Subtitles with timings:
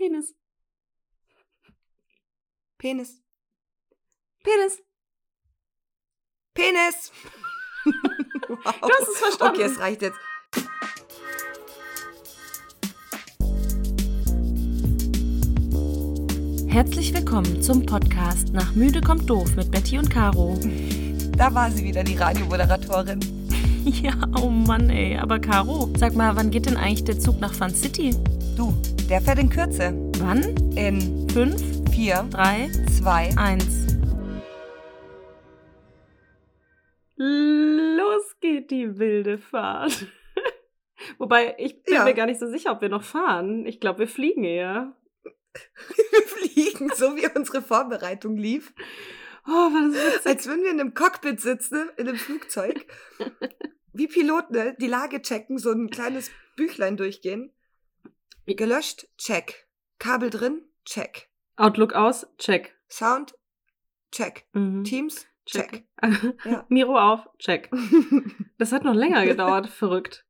[0.00, 0.32] Penis.
[2.78, 3.20] Penis.
[4.42, 4.78] Penis.
[6.54, 7.12] Penis.
[8.48, 8.80] wow.
[8.80, 9.56] Du hast es verstanden.
[9.56, 10.18] Okay, es reicht jetzt.
[16.68, 20.58] Herzlich willkommen zum Podcast Nach Müde kommt doof mit Betty und Caro.
[21.36, 23.20] Da war sie wieder, die Radiomoderatorin.
[23.84, 25.18] Ja, oh Mann, ey.
[25.18, 28.14] Aber Caro, sag mal, wann geht denn eigentlich der Zug nach Fun City?
[28.56, 28.74] Du,
[29.10, 29.92] der fährt in Kürze.
[30.20, 30.42] Wann?
[30.76, 31.60] In Fünf,
[31.92, 33.86] 4, drei, 2, eins.
[37.16, 40.06] Los geht die wilde Fahrt.
[41.18, 42.04] Wobei, ich bin Ja.
[42.04, 43.66] mir gar nicht so sicher, ob wir noch fahren.
[43.66, 44.96] Ich glaube, wir fliegen eher.
[46.12, 48.72] Wir fliegen, so wie unsere Vorbereitung lief.
[49.44, 50.26] Oh, war das witzig.
[50.26, 52.86] Als würden wir in einem Cockpit sitzen, in einem Flugzeug.
[53.92, 54.76] Wie Piloten, ne?
[54.80, 57.52] die Lage checken, so ein kleines Büchlein durchgehen.
[58.56, 59.68] Gelöscht, check.
[59.98, 61.28] Kabel drin, check.
[61.56, 62.74] Outlook aus, check.
[62.88, 63.34] Sound,
[64.12, 64.46] check.
[64.52, 64.84] Mhm.
[64.84, 65.84] Teams, check.
[66.44, 66.64] Ja.
[66.68, 67.70] Miro auf, check.
[68.58, 70.26] Das hat noch länger gedauert, verrückt.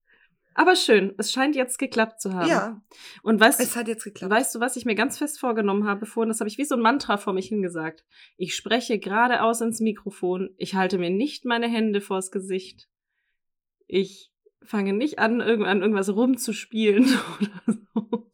[0.55, 2.49] Aber schön, es scheint jetzt geklappt zu haben.
[2.49, 2.83] Ja,
[3.23, 4.33] Und weißt, es hat jetzt geklappt.
[4.33, 6.29] weißt du, was ich mir ganz fest vorgenommen habe vorhin?
[6.29, 8.05] Das habe ich wie so ein Mantra vor mich hingesagt.
[8.37, 10.51] Ich spreche geradeaus ins Mikrofon.
[10.59, 12.89] Ich halte mir nicht meine Hände vors Gesicht.
[13.87, 14.31] Ich
[14.65, 17.05] fange nicht an, irgendwann irgendwas rumzuspielen
[17.41, 18.27] oder so.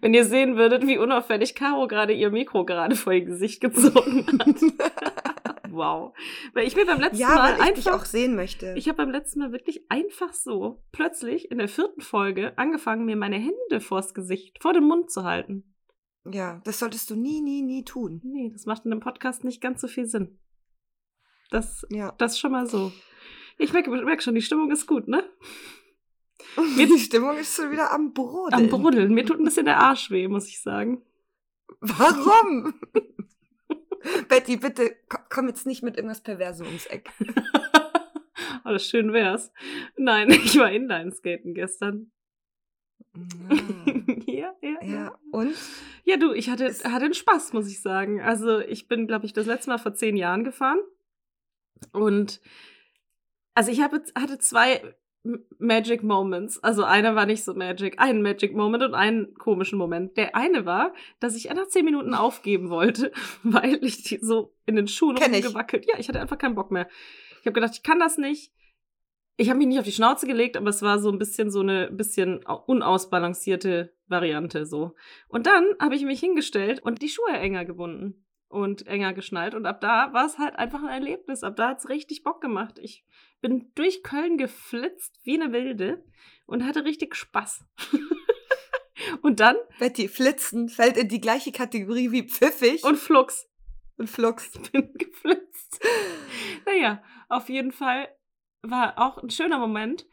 [0.00, 4.26] Wenn ihr sehen würdet, wie unauffällig Caro gerade ihr Mikro gerade vor ihr Gesicht gezogen
[4.26, 5.70] hat.
[5.70, 6.14] wow.
[6.52, 8.74] Weil ich mir beim letzten ja, Mal weil ich dich einfach auch sehen möchte.
[8.76, 13.16] ich habe beim letzten Mal wirklich einfach so plötzlich in der vierten Folge angefangen, mir
[13.16, 15.74] meine Hände vors Gesicht, vor dem Mund zu halten.
[16.24, 18.20] ja, das solltest du nie, nie, nie tun.
[18.24, 20.38] Nee, das macht in dem Podcast nicht ganz so viel Sinn.
[21.50, 22.12] Das, Ja.
[22.18, 22.90] das schon mal so.
[23.58, 25.24] Ich merke, merke schon, die Stimmung ist gut, ne?
[26.78, 28.64] Die Stimmung ist schon wieder am Brodeln.
[28.64, 29.12] Am Bruddeln.
[29.12, 31.02] Mir tut ein bisschen der Arsch weh, muss ich sagen.
[31.80, 32.74] Warum?
[34.28, 37.10] Betty, bitte ko- komm jetzt nicht mit irgendwas Perversem ums Eck.
[38.64, 39.52] oh, das schön wär's.
[39.96, 42.10] Nein, ich war Inline-Skaten gestern.
[44.26, 45.54] ja, ja, ja, und?
[46.04, 48.20] Ja, du, ich hatte, hatte einen Spaß, muss ich sagen.
[48.20, 50.78] Also, ich bin, glaube ich, das letzte Mal vor zehn Jahren gefahren.
[51.92, 52.40] Und
[53.56, 54.94] also ich habe, hatte zwei
[55.58, 56.62] Magic Moments.
[56.62, 60.16] Also einer war nicht so Magic, einen Magic Moment und einen komischen Moment.
[60.16, 63.10] Der eine war, dass ich nach zehn Minuten aufgeben wollte,
[63.42, 65.86] weil ich die so in den Schuhen rumgewackelt.
[65.86, 66.88] Ja, ich hatte einfach keinen Bock mehr.
[67.40, 68.52] Ich habe gedacht, ich kann das nicht.
[69.38, 71.60] Ich habe mich nicht auf die Schnauze gelegt, aber es war so ein bisschen so
[71.60, 74.94] eine bisschen au- unausbalancierte Variante so.
[75.28, 79.54] Und dann habe ich mich hingestellt und die Schuhe enger gebunden und enger geschnallt.
[79.54, 81.42] Und ab da war es halt einfach ein Erlebnis.
[81.42, 82.78] Ab da hat es richtig Bock gemacht.
[82.80, 83.04] Ich
[83.40, 86.04] bin durch Köln geflitzt wie eine Wilde
[86.46, 87.64] und hatte richtig Spaß.
[89.22, 93.48] und dann Betty, Flitzen fällt in die gleiche Kategorie wie pfiffig und Flux.
[93.96, 94.50] und Flux.
[94.62, 95.84] Ich bin geflitzt.
[96.64, 98.08] Naja, auf jeden Fall
[98.62, 100.06] war auch ein schöner Moment,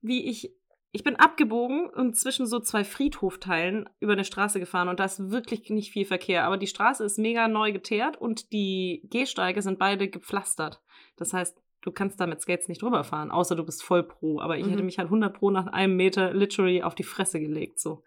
[0.00, 0.52] wie ich.
[0.90, 5.30] Ich bin abgebogen und zwischen so zwei Friedhofteilen über eine Straße gefahren und da ist
[5.30, 6.44] wirklich nicht viel Verkehr.
[6.44, 10.80] Aber die Straße ist mega neu geteert und die Gehsteige sind beide gepflastert.
[11.16, 14.40] Das heißt, du kannst da mit Skates nicht drüber fahren, außer du bist voll pro.
[14.40, 14.70] Aber ich Mhm.
[14.70, 18.02] hätte mich halt 100 pro nach einem Meter literally auf die Fresse gelegt, so.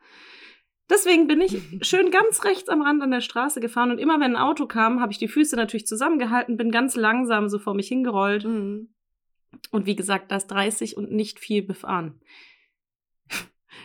[0.90, 1.52] Deswegen bin ich
[1.88, 5.00] schön ganz rechts am Rand an der Straße gefahren und immer wenn ein Auto kam,
[5.02, 8.90] habe ich die Füße natürlich zusammengehalten, bin ganz langsam so vor mich hingerollt Mhm.
[9.72, 12.20] und wie gesagt, das 30 und nicht viel befahren.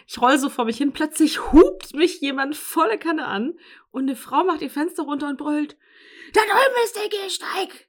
[0.07, 3.59] Ich roll so vor mich hin, plötzlich hupt mich jemand volle Kanne an
[3.91, 5.77] und eine Frau macht ihr Fenster runter und brüllt,
[6.33, 7.89] da drüben ist der Gehsteig.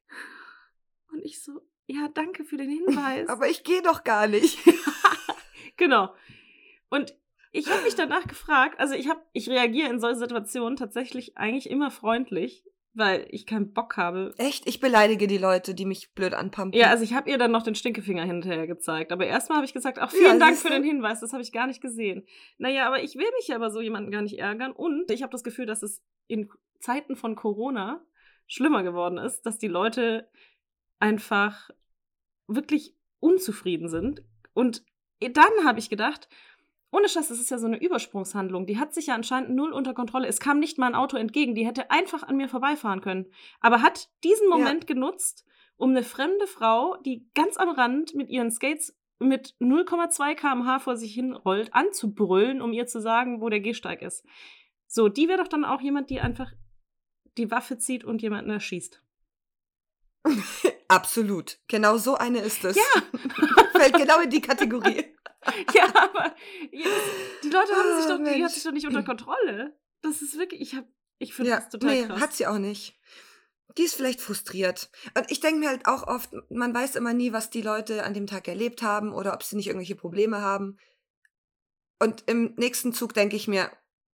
[1.12, 3.28] Und ich so, ja, danke für den Hinweis.
[3.30, 4.60] Aber ich gehe doch gar nicht.
[5.78, 6.14] Genau.
[6.90, 7.16] Und
[7.52, 11.70] ich habe mich danach gefragt, also ich habe, ich reagiere in solchen Situationen tatsächlich eigentlich
[11.70, 12.66] immer freundlich,
[12.98, 14.34] weil ich keinen Bock habe.
[14.38, 14.68] Echt?
[14.68, 16.78] Ich beleidige die Leute, die mich blöd anpumpen.
[16.80, 19.12] Ja, also ich habe ihr dann noch den Stinkefinger hinterher gezeigt.
[19.12, 21.52] Aber erstmal habe ich gesagt, ach, vielen Ja, Dank für den Hinweis, das habe ich
[21.52, 22.26] gar nicht gesehen.
[22.58, 24.72] Naja, aber ich will mich aber so jemanden gar nicht ärgern.
[24.72, 26.50] Und ich habe das Gefühl, dass es in
[26.80, 28.04] Zeiten von Corona
[28.48, 30.30] schlimmer geworden ist, dass die Leute
[31.00, 31.70] einfach
[32.48, 34.24] wirklich unzufrieden sind.
[34.54, 34.84] Und
[35.20, 36.30] dann habe ich gedacht,
[36.92, 38.66] ohne Scheiß, das ist ja so eine Übersprungshandlung.
[38.66, 40.28] Die hat sich ja anscheinend null unter Kontrolle.
[40.28, 41.54] Es kam nicht mal ein Auto entgegen.
[41.54, 43.26] Die hätte einfach an mir vorbeifahren können.
[43.60, 44.58] Aber hat diesen Ja.
[44.58, 45.46] Moment genutzt,
[45.76, 50.96] um eine fremde Frau, die ganz am Rand mit ihren Skates mit 0,2 km/h vor
[50.96, 54.24] sich hinrollt, anzubrüllen, um ihr zu sagen, wo der Gehsteig ist.
[54.88, 56.52] So, die wäre doch dann auch jemand, die einfach
[57.38, 59.02] die Waffe zieht und jemanden erschießt.
[60.88, 61.60] Absolut.
[61.68, 62.78] Genau so eine ist es.
[62.78, 63.02] Ja.
[63.72, 65.06] Fällt genau in die Kategorie.
[65.74, 66.36] ja, aber
[66.72, 66.94] jedes,
[67.44, 69.78] die Leute haben sich Ah, doch, die hat sich doch nicht unter Kontrolle.
[70.02, 70.86] Das ist wirklich, ich hab,
[71.20, 72.20] ich finde Ja, das total nee, krass.
[72.22, 73.00] hat sie auch nicht.
[73.78, 74.90] Die ist vielleicht frustriert.
[75.16, 78.14] Und ich denke mir halt auch oft, man weiß immer nie, was die Leute an
[78.14, 80.78] dem Tag erlebt haben oder ob sie nicht irgendwelche Probleme haben.
[82.00, 83.72] Und im nächsten Zug denke ich mir,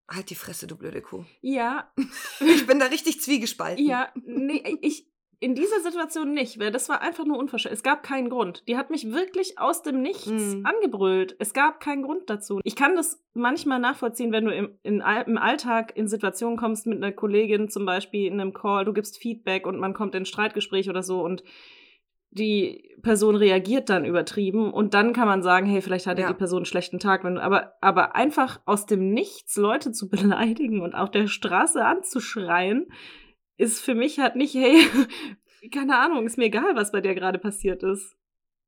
[0.10, 1.26] halt die Fresse, du blöde Kuh.
[1.42, 1.94] ja,
[2.42, 3.86] Ich bin da richtig zwiegespalten.
[3.86, 5.08] ja, nee, ich,
[5.44, 7.74] in dieser Situation nicht, weil das war einfach nur unverschämt.
[7.74, 8.64] Es gab keinen Grund.
[8.68, 10.66] Die hat mich wirklich aus dem Nichts Mhm.
[10.66, 11.36] angebrüllt.
[11.40, 12.62] Es gab keinen Grund dazu.
[12.64, 16.98] Ich kann das manchmal nachvollziehen, wenn du im, in, im Alltag in Situationen kommst mit
[16.98, 20.26] einer Kollegin, zum Beispiel in einem Call, du gibst Feedback und man kommt in ein
[20.26, 21.44] Streitgespräch oder so und
[22.32, 26.30] die Person reagiert dann übertrieben und dann kann man sagen, hey, vielleicht hatte Ja.
[26.30, 30.10] die Person einen schlechten Tag, wenn, aber, aber einfach aus dem Nichts Leute zu
[30.56, 32.88] beleidigen und auf der Straße anzuschreien,
[33.58, 34.80] ist für mich halt nicht, hey,
[35.72, 38.16] keine Ahnung, ist mir egal, was bei dir gerade passiert ist.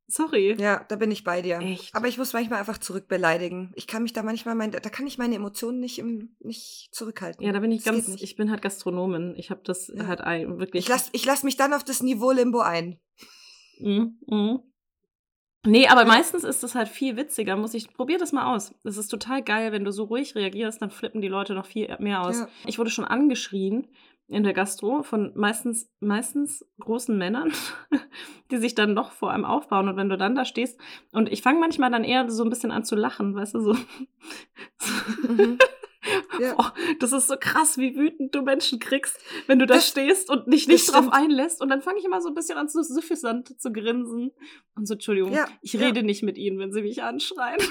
[0.08, 0.56] Sorry.
[0.60, 1.58] Ja, da bin ich bei dir.
[1.60, 1.96] Echt?
[1.96, 3.72] Aber ich muss manchmal einfach zurückbeleidigen.
[3.76, 7.44] Ich kann mich da manchmal, mein, da kann ich meine Emotionen nicht, im, nicht zurückhalten.
[7.44, 9.34] Ja, da bin ich Das ganz, ich bin halt Gastronomin.
[9.36, 10.06] Ich habe das Ja.
[10.06, 10.84] halt ein, wirklich.
[10.84, 13.00] Ich lasse ich lass mich dann auf das Niveau Limbo ein.
[13.80, 14.60] Mhm, mhm.
[15.66, 16.08] Nee, aber Ja.
[16.08, 17.56] meistens ist es halt viel witziger.
[17.56, 18.76] Muss ich, probier das mal aus.
[18.84, 21.96] Das ist total geil, wenn du so ruhig reagierst, dann flippen die Leute noch viel
[22.00, 22.42] mehr aus.
[22.42, 22.48] Ja.
[22.68, 23.88] Ich wurde schon angeschrien
[24.27, 27.51] in der Gastro von meistens, meistens großen Männern,
[28.51, 29.88] die sich dann noch vor einem aufbauen.
[29.89, 30.80] Und wenn du dann da stehst,
[31.12, 33.74] und ich fange manchmal dann eher so ein bisschen an zu lachen, weißt du, so.
[35.27, 35.57] Mhm.
[36.39, 36.54] Ja.
[36.54, 39.18] Boah, das ist so krass, wie wütend du Menschen kriegst,
[39.48, 41.62] wenn du da Das- stehst und dich nicht drauf einlässt.
[41.63, 44.31] Und dann fange ich immer so ein bisschen an, so süffisant zu grinsen.
[44.75, 45.80] Und so, Entschuldigung, Ja, ich ja.
[45.83, 47.57] rede nicht mit ihnen, wenn sie mich anschreien.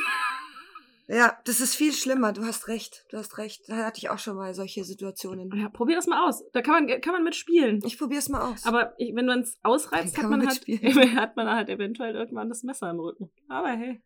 [1.07, 2.33] Ja, das ist viel schlimmer.
[2.33, 3.05] Du hast recht.
[3.11, 3.69] Du hast recht.
[3.69, 5.55] Da hatte ich auch schon mal solche Situationen.
[5.55, 6.43] Ja, probier das mal aus.
[6.53, 7.83] Da kann man, kann man mitspielen.
[7.85, 8.65] Ich probier's mal aus.
[8.65, 10.67] Aber ich, wenn man es ausreizt, hat man man, halt,
[11.17, 13.31] hat man halt eventuell irgendwann das Messer im Rücken.
[13.49, 14.03] Aber hey,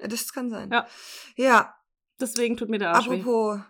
[0.00, 0.70] Ja, das kann sein.
[0.72, 0.86] Ja.
[1.36, 1.74] Ja,
[2.18, 3.20] deswegen tut mir der Arsch weh.
[3.20, 3.60] apropos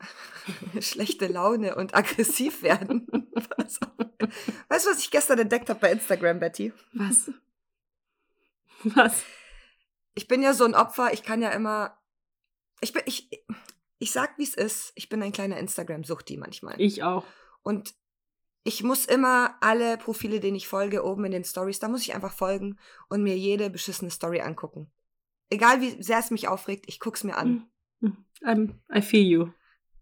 [0.80, 3.06] schlechte Laune und aggressiv werden.
[4.68, 6.72] weißt du, was ich gestern entdeckt habe bei Instagram, Betty?
[6.94, 7.30] Was?
[8.84, 9.24] Was?
[10.18, 11.96] Ich bin ja so ein Opfer, ich kann ja immer.
[12.80, 13.30] Ich bin, ich,
[14.00, 14.90] ich sag, wie es ist.
[14.96, 16.74] Ich bin ein kleiner Instagram-Suchti manchmal.
[16.80, 17.24] Ich auch.
[17.62, 17.94] Und
[18.64, 22.16] ich muss immer alle Profile, denen ich folge, oben in den Stories, da muss ich
[22.16, 24.90] einfach folgen und mir jede beschissene Story angucken.
[25.50, 27.68] Egal wie sehr es mich aufregt, ich guck's mir an.
[28.00, 28.16] Mhm.
[28.42, 29.50] I'm, I feel you.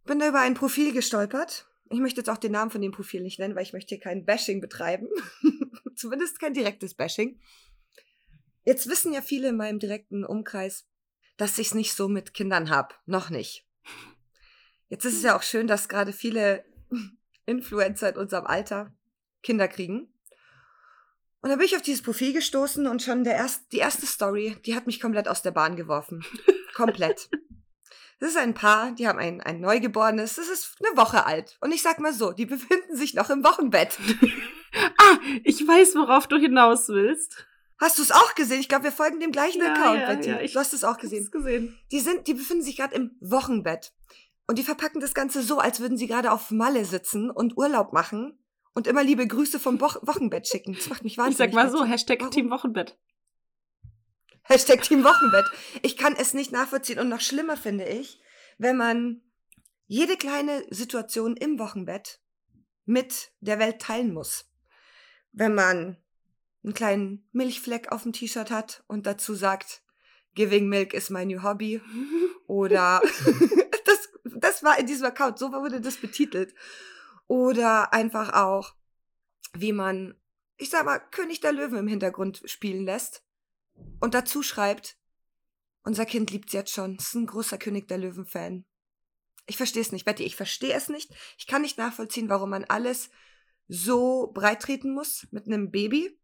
[0.07, 1.69] Bin da über ein Profil gestolpert.
[1.91, 4.01] Ich möchte jetzt auch den Namen von dem Profil nicht nennen, weil ich möchte hier
[4.01, 5.09] kein Bashing betreiben.
[5.95, 7.39] Zumindest kein direktes Bashing.
[8.67, 10.89] Jetzt wissen ja viele in meinem direkten Umkreis,
[11.37, 13.01] dass ich's nicht so mit Kindern hab.
[13.07, 13.65] Noch nicht.
[14.89, 16.65] Jetzt ist es ja auch schön, dass gerade viele
[17.47, 18.93] Influencer in unserem Alter
[19.45, 20.13] Kinder kriegen.
[21.43, 24.57] Und da bin ich auf dieses Profil gestoßen und schon der erst, die erste Story,
[24.67, 26.25] die hat mich komplett aus der Bahn geworfen.
[26.75, 27.31] komplett.
[28.19, 31.59] Das ist ein Paar, die haben ein, ein Neugeborenes, das ist eine Woche alt.
[31.61, 33.99] Und ich sag mal so, die befinden sich noch im Wochenbett.
[34.99, 37.47] Ah, ich weiß, worauf du hinaus willst.
[37.79, 38.61] Hast du es auch gesehen?
[38.61, 40.31] Ich glaube, wir folgen dem gleichen Ja, Account, ja, Betty.
[40.31, 41.31] ja, ich du hast es auch gesehen.
[41.31, 41.79] gesehen.
[41.93, 43.93] Die sind, die befinden sich gerade im Wochenbett.
[44.47, 47.93] Und die verpacken das Ganze so, als würden sie gerade auf Malle sitzen und Urlaub
[47.93, 48.39] machen
[48.75, 50.75] und immer liebe Grüße vom Bo Wochenbett schicken.
[50.75, 51.51] Das macht mich wahnsinnig.
[51.51, 51.85] Ich sag mal so.
[51.85, 52.31] Hashtag Warum?
[52.31, 52.97] Team Wochenbett.
[54.43, 55.47] Hashtag Team Wochenbett.
[55.83, 58.21] Ich kann es nicht nachvollziehen und noch schlimmer finde ich,
[58.59, 59.23] wenn man
[59.87, 62.21] jede kleine Situation im Wochenbett
[62.85, 64.49] mit der Welt teilen muss.
[65.33, 65.97] Wenn man
[66.67, 69.83] einen kleinen Milchfleck auf dem T-Shirt hat und dazu sagt,
[70.35, 71.81] Giving Milk is my new hobby.
[72.47, 73.01] Oder
[73.85, 76.55] das, das war in diesem Account, so wurde das betitelt.
[77.29, 78.75] Oder einfach auch,
[79.55, 80.15] wie man,
[80.59, 83.25] ich sag mal, König der Löwen im Hintergrund spielen lässt
[84.01, 84.99] und dazu schreibt,
[85.83, 88.65] unser Kind liebt's jetzt schon, ist ein großer König der Löwen-Fan.
[89.47, 91.13] Ich verstehe es nicht, Betty, ich verstehe es nicht.
[91.39, 93.11] Ich kann nicht nachvollziehen, warum man alles
[93.69, 96.19] so breit treten muss mit einem Baby.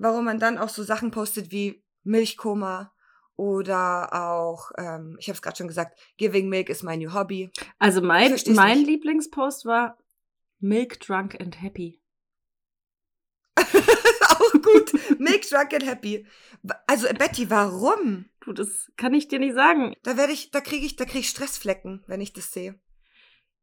[0.00, 2.90] Warum man dann auch so Sachen postet wie Milchkoma
[3.36, 7.50] oder auch, ähm, ich habe es gerade schon gesagt, Giving Milk is my new hobby.
[7.78, 8.86] Also mein, mein nicht.
[8.86, 9.98] Lieblingspost war
[10.58, 12.00] Milk Drunk and Happy.
[13.60, 15.18] auch gut.
[15.18, 16.26] Milk drunk and happy.
[16.86, 18.24] Also Betty, warum?
[18.40, 19.94] Du, das kann ich dir nicht sagen.
[20.02, 22.80] Da werde ich, da kriege ich, da kriege ich Stressflecken, wenn ich das sehe.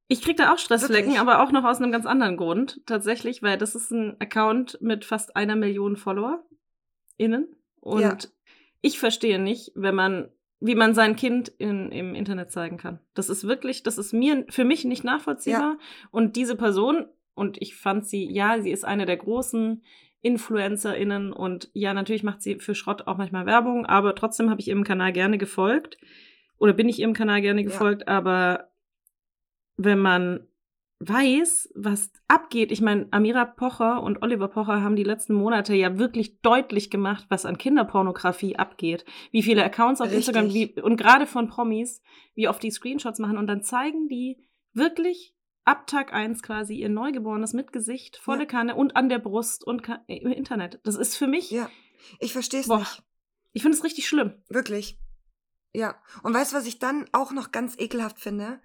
[0.10, 1.20] Ich krieg da auch Stressflecken, Wirklich?
[1.20, 2.82] aber auch noch aus einem ganz anderen Grund.
[2.86, 6.44] Tatsächlich, weil das ist ein Account mit fast einer Million Follower
[7.18, 7.48] innen.
[7.82, 8.18] Und Ja.
[8.82, 13.00] ich verstehe nicht, wenn man, wie man sein Kind in, im Internet zeigen kann.
[13.16, 15.78] Das ist wirklich, das ist mir, für mich nicht nachvollziehbar.
[16.10, 19.84] Und diese Person, und ich fand sie, ja, sie ist eine der großen
[20.22, 24.68] InfluencerInnen und ja, natürlich macht sie für Schrott auch manchmal Werbung, aber trotzdem habe ich
[24.68, 25.98] ihrem Kanal gerne gefolgt.
[26.58, 28.08] Oder bin ich ihrem Kanal gerne gefolgt, ja.
[28.08, 28.70] aber
[29.78, 30.48] wenn man
[31.00, 32.72] weiß, was abgeht.
[32.72, 37.26] Ich meine, Amira Pocher und Oliver Pocher haben die letzten Monate ja wirklich deutlich gemacht,
[37.30, 39.06] was an Kinderpornografie abgeht.
[39.32, 40.28] Wie viele Accounts auf Richtig.
[40.28, 42.02] Instagram wie, und gerade von Promis,
[42.34, 44.44] wie oft die Screenshots machen und dann zeigen die
[44.74, 48.46] wirklich ab Tag 1 quasi ihr Neugeborenes mit Gesicht, volle ja.
[48.46, 50.80] Kanne und an der Brust und im Internet.
[50.84, 51.52] Das ist für mich.
[51.52, 51.70] Ja,
[52.20, 53.04] ich verstehe es nicht.
[53.54, 54.34] Ich finde es richtig schlimm.
[54.50, 55.00] Wirklich.
[55.74, 55.96] Ja.
[56.24, 58.62] Und weißt du, was ich dann auch noch ganz ekelhaft finde?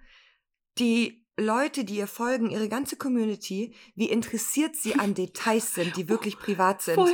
[0.77, 6.09] Die Leute, die ihr folgen, ihre ganze Community, wie interessiert sie an Details sind, die
[6.09, 6.95] wirklich privat sind.
[6.95, 7.13] Voll.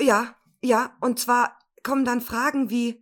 [0.00, 3.01] Ja, ja, und zwar kommen dann Fragen wie,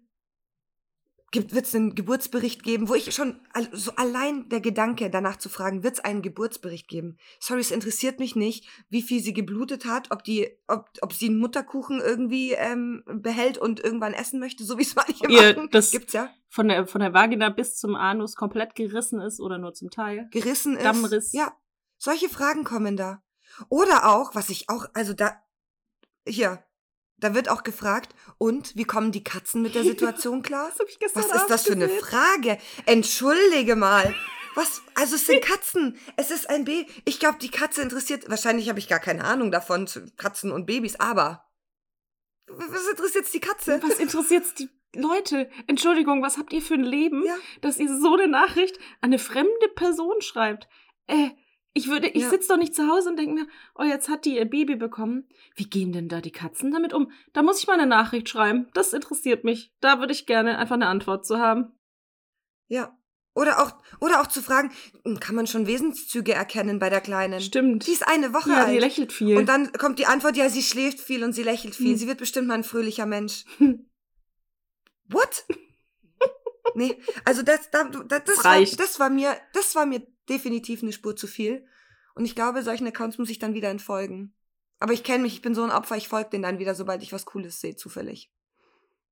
[1.32, 3.40] wird es einen Geburtsbericht geben, wo ich schon
[3.72, 7.18] so allein der Gedanke danach zu fragen, wird es einen Geburtsbericht geben?
[7.38, 11.28] Sorry, es interessiert mich nicht, wie viel sie geblutet hat, ob die, ob, ob sie
[11.28, 15.68] einen Mutterkuchen irgendwie ähm, behält und irgendwann essen möchte, so wie es manche Ihr, machen.
[15.70, 16.30] Das gibt's ja.
[16.48, 20.28] Von der von der Vagina bis zum Anus komplett gerissen ist oder nur zum Teil.
[20.32, 20.84] Gerissen ist.
[20.84, 21.32] Dammriss.
[21.32, 21.52] Ja,
[21.96, 23.22] solche Fragen kommen da.
[23.68, 25.40] Oder auch, was ich auch, also da
[26.26, 26.64] hier
[27.20, 30.70] da wird auch gefragt, und wie kommen die Katzen mit der Situation klar?
[30.98, 32.58] gestern Was ist das für eine Frage?
[32.86, 34.14] Entschuldige mal.
[34.54, 34.82] Was?
[34.94, 35.96] Also es sind Katzen.
[36.16, 36.90] Es ist ein Baby.
[37.04, 38.28] Ich glaube, die Katze interessiert.
[38.28, 41.46] Wahrscheinlich habe ich gar keine Ahnung davon, Katzen und Babys, aber.
[42.48, 43.80] Was interessiert die Katze?
[43.82, 45.48] Was interessiert die Leute?
[45.68, 47.36] Entschuldigung, was habt ihr für ein Leben, ja.
[47.60, 50.68] dass ihr so eine Nachricht an eine fremde Person schreibt?
[51.06, 51.30] Äh,
[51.72, 52.30] ich würde, ich ja.
[52.30, 53.46] sitze doch nicht zu Hause und denke mir,
[53.76, 55.28] oh, jetzt hat die ihr Baby bekommen.
[55.54, 57.12] Wie gehen denn da die Katzen damit um?
[57.32, 58.68] Da muss ich mal eine Nachricht schreiben.
[58.74, 59.72] Das interessiert mich.
[59.80, 61.72] Da würde ich gerne einfach eine Antwort zu haben.
[62.66, 62.96] Ja.
[63.34, 64.72] Oder auch, oder auch zu fragen,
[65.04, 67.40] hm, kann man schon Wesenszüge erkennen bei der Kleinen?
[67.40, 67.86] Stimmt.
[67.86, 68.74] Die ist eine Woche ja, alt.
[68.74, 69.36] die lächelt viel.
[69.36, 71.92] Und dann kommt die Antwort, ja, sie schläft viel und sie lächelt viel.
[71.92, 71.96] Hm.
[71.96, 73.44] Sie wird bestimmt mal ein fröhlicher Mensch.
[75.08, 75.44] What?
[76.74, 80.92] nee, also das, das, das, das, war, das war mir, das war mir definitiv eine
[80.92, 81.64] Spur zu viel.
[82.14, 84.34] Und ich glaube, solchen Accounts muss ich dann wieder entfolgen.
[84.78, 87.02] Aber ich kenne mich, ich bin so ein Opfer, ich folge denen dann wieder, sobald
[87.02, 88.32] ich was Cooles sehe, zufällig.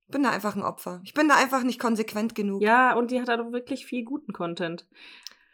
[0.06, 1.02] Ich bin da einfach ein Opfer.
[1.04, 2.62] Ich bin da einfach nicht konsequent genug.
[2.62, 4.86] Ja, und die hat halt auch wirklich viel guten Content.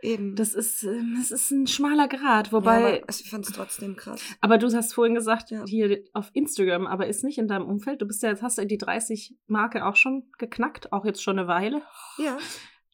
[0.05, 0.37] Eben.
[0.37, 2.99] Das ist, ähm, das ist ein schmaler Grad, wobei.
[2.99, 4.23] Ja, ich fand es trotzdem krass.
[4.43, 5.65] Aber du hast vorhin gesagt, ja.
[5.67, 8.03] hier auf Instagram, aber ist nicht in deinem Umfeld.
[8.03, 11.39] Du bist ja jetzt, hast du die 30 Marke auch schon geknackt, auch jetzt schon
[11.39, 11.83] eine Weile.
[12.19, 12.37] Ja.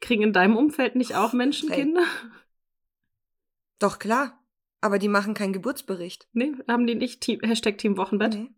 [0.00, 1.80] Kriegen in deinem Umfeld nicht auch Menschen hey.
[1.82, 2.04] Kinder?
[3.80, 4.36] Doch, klar.
[4.80, 6.28] Aber die machen keinen Geburtsbericht.
[6.32, 8.34] Nee, haben die nicht Team, Hashtag Team Wochenbett?
[8.34, 8.50] Nee.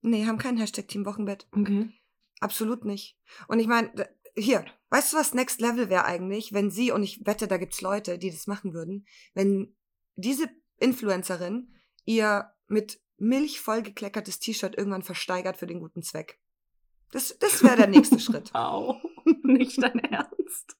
[0.00, 1.46] Nee, haben keinen Hashtag Team Wochenbett.
[1.50, 1.90] Okay.
[2.40, 3.18] Absolut nicht.
[3.48, 3.92] Und ich meine,
[4.36, 7.80] hier, weißt du, was Next Level wäre eigentlich, wenn sie, und ich wette, da gibt's
[7.80, 9.74] Leute, die das machen würden, wenn
[10.14, 16.40] diese Influencerin ihr mit Milch vollgekleckertes T-Shirt irgendwann versteigert für den guten Zweck.
[17.10, 18.54] Das, das wäre der nächste Schritt.
[18.54, 19.00] Au,
[19.42, 20.77] nicht dein Ernst.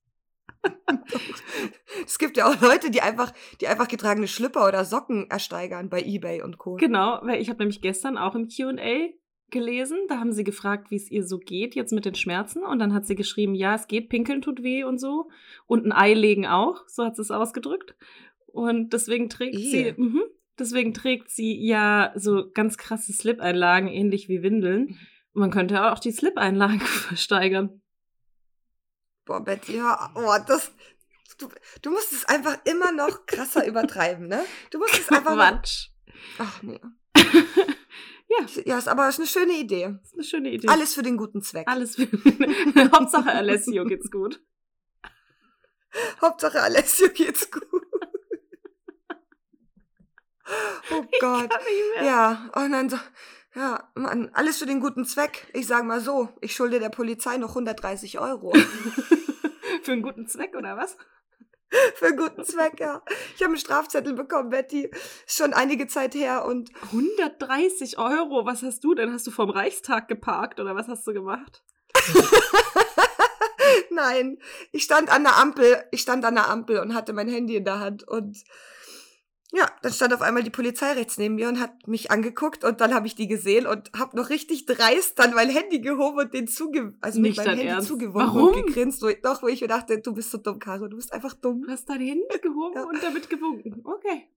[2.04, 6.02] Es gibt ja auch Leute, die einfach, die einfach getragene Schlipper oder Socken ersteigern bei
[6.02, 6.76] eBay und Co.
[6.76, 9.10] Genau, weil ich habe nämlich gestern auch im Q&A
[9.50, 12.78] gelesen, da haben sie gefragt, wie es ihr so geht jetzt mit den Schmerzen und
[12.78, 15.30] dann hat sie geschrieben, ja, es geht, pinkeln tut weh und so
[15.66, 17.94] und ein Ei legen auch, so hat sie es ausgedrückt
[18.46, 19.94] und deswegen trägt Ehe.
[19.94, 20.20] sie, mh,
[20.58, 24.98] deswegen trägt sie ja so ganz krasse Slip-Einlagen, ähnlich wie Windeln.
[25.32, 27.80] Man könnte auch die Slip-Einlagen versteigern.
[29.28, 30.72] Boah, Betty, ja, oh, das.
[31.36, 31.50] Du,
[31.82, 34.42] du musst es einfach immer noch krasser übertreiben, ne?
[34.70, 35.34] Du musst es einfach.
[35.34, 35.90] Quatsch.
[36.38, 36.80] Ach nee.
[37.14, 38.46] ja.
[38.64, 39.98] Ja, ist aber ist eine schöne Idee.
[40.02, 40.68] Ist eine schöne Idee.
[40.68, 41.68] Alles für den guten Zweck.
[41.68, 42.06] Alles für.
[42.92, 44.40] Hauptsache Alessio geht's gut.
[46.22, 47.64] Hauptsache Alessio geht's gut.
[50.90, 51.52] Oh Gott.
[52.00, 52.96] Ja, und dann so,
[53.58, 55.48] ja, Mann, alles für den guten Zweck.
[55.52, 58.52] Ich sag mal so, ich schulde der Polizei noch 130 Euro.
[59.82, 60.96] für einen guten Zweck, oder was?
[61.96, 63.02] für einen guten Zweck, ja.
[63.34, 64.88] Ich habe einen Strafzettel bekommen, Betty.
[65.26, 66.70] Ist schon einige Zeit her und.
[66.92, 68.46] 130 Euro?
[68.46, 69.12] Was hast du denn?
[69.12, 71.64] Hast du vom Reichstag geparkt oder was hast du gemacht?
[73.90, 74.38] Nein,
[74.70, 77.64] ich stand an der Ampel, ich stand an der Ampel und hatte mein Handy in
[77.64, 78.38] der Hand und
[79.52, 82.82] ja, dann stand auf einmal die Polizei rechts neben mir und hat mich angeguckt und
[82.82, 86.34] dann habe ich die gesehen und habe noch richtig dreist dann mein Handy gehoben und
[86.34, 87.88] den zuge also Nicht mit meinem Handy Ernst.
[87.88, 88.52] zugeworfen Warum?
[88.54, 89.00] und gegrinst.
[89.02, 91.32] Wo ich, doch, wo ich mir dachte, du bist so dumm, Caro, du bist einfach
[91.32, 91.62] dumm.
[91.62, 92.84] Du hast dein Handy gehoben ja.
[92.84, 93.80] und damit gewunken.
[93.84, 94.28] Okay.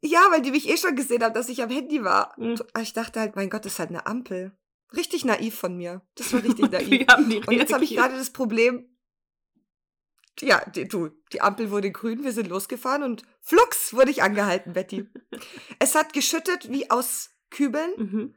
[0.00, 2.32] Ja, weil die mich eh schon gesehen haben, dass ich am Handy war.
[2.38, 2.56] Mhm.
[2.80, 4.52] Ich dachte halt, mein Gott, das ist halt eine Ampel.
[4.96, 6.00] Richtig naiv von mir.
[6.14, 7.06] Das war richtig naiv.
[7.46, 8.87] Und jetzt habe ich gerade das Problem,
[10.40, 14.72] ja, die, du, die Ampel wurde grün, wir sind losgefahren und flugs wurde ich angehalten,
[14.72, 15.08] Betty.
[15.78, 17.90] es hat geschüttet wie aus Kübeln.
[17.96, 18.34] Mhm.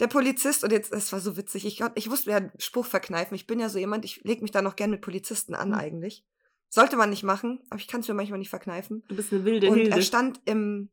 [0.00, 3.34] Der Polizist, und jetzt, es war so witzig, ich, ich musste mir einen Spruch verkneifen.
[3.34, 5.74] Ich bin ja so jemand, ich lege mich da noch gern mit Polizisten an Mhm.
[5.74, 6.24] eigentlich.
[6.68, 9.04] Sollte man nicht machen, aber ich kann es mir manchmal nicht verkneifen.
[9.08, 9.90] Du bist eine wilde und Hilde.
[9.90, 10.88] er stand im,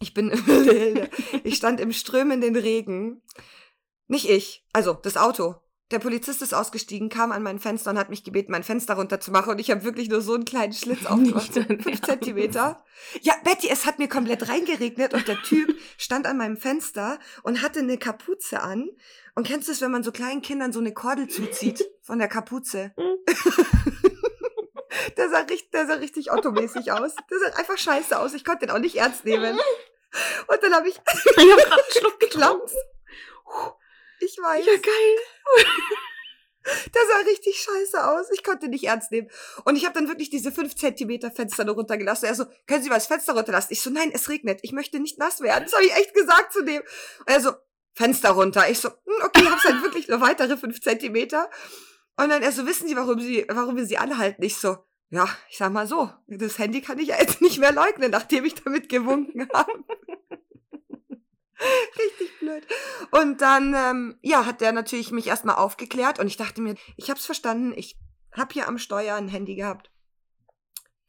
[0.00, 1.10] ich bin eine wilde Hilde.
[1.44, 3.22] ich stand im strömenden Regen.
[4.08, 5.54] Nicht ich, also das Auto.
[5.90, 9.52] Der Polizist ist ausgestiegen, kam an mein Fenster und hat mich gebeten, mein Fenster runterzumachen.
[9.52, 12.02] Und ich habe wirklich nur so einen kleinen Schlitz aufgemacht, so fünf.
[12.02, 12.84] Zentimeter.
[13.22, 17.62] Ja, Betty, es hat mir komplett reingeregnet und der Typ stand an meinem Fenster und
[17.62, 18.90] hatte eine Kapuze an.
[19.34, 22.28] Und kennst du es, wenn man so kleinen Kindern so eine Kordel zuzieht von der
[22.28, 22.92] Kapuze?
[25.16, 27.14] der, sah richtig, der sah richtig ottomäßig aus.
[27.30, 28.34] Der sah einfach scheiße aus.
[28.34, 29.58] Ich konnte den auch nicht ernst nehmen.
[30.48, 32.72] Und dann habe ich Ich gerade einen Schluck geklappt.
[34.20, 34.64] Ich weiß.
[34.66, 35.64] Ja, geil.
[36.94, 38.26] Der sah richtig scheiße aus.
[38.32, 39.30] Ich konnte nicht ernst nehmen.
[39.64, 42.28] Und ich habe dann wirklich diese 5 Zentimeter Fenster nur runtergelassen.
[42.28, 43.72] Er so, können Sie mal das Fenster runterlassen?
[43.72, 44.60] Ich so, nein, es regnet.
[44.62, 45.64] Ich möchte nicht nass werden.
[45.64, 46.82] Das habe ich echt gesagt zu dem.
[47.20, 47.52] Und er so,
[47.94, 48.68] Fenster runter.
[48.68, 51.48] Ich so, hm, okay, hab's halt wirklich nur weitere 5 Zentimeter.
[52.16, 54.42] Und dann er so, wissen Sie, warum Sie, warum wir Sie anhalten?
[54.42, 54.76] Ich so,
[55.10, 58.54] ja, ich sag mal so, das Handy kann ich jetzt nicht mehr leugnen, nachdem ich
[58.56, 59.72] damit gewunken habe.
[61.98, 62.66] Richtig blöd.
[63.10, 67.10] Und dann, ähm, ja, hat der natürlich mich erstmal aufgeklärt und ich dachte mir, ich
[67.10, 67.98] hab's verstanden, ich
[68.32, 69.90] hab hier am Steuer ein Handy gehabt.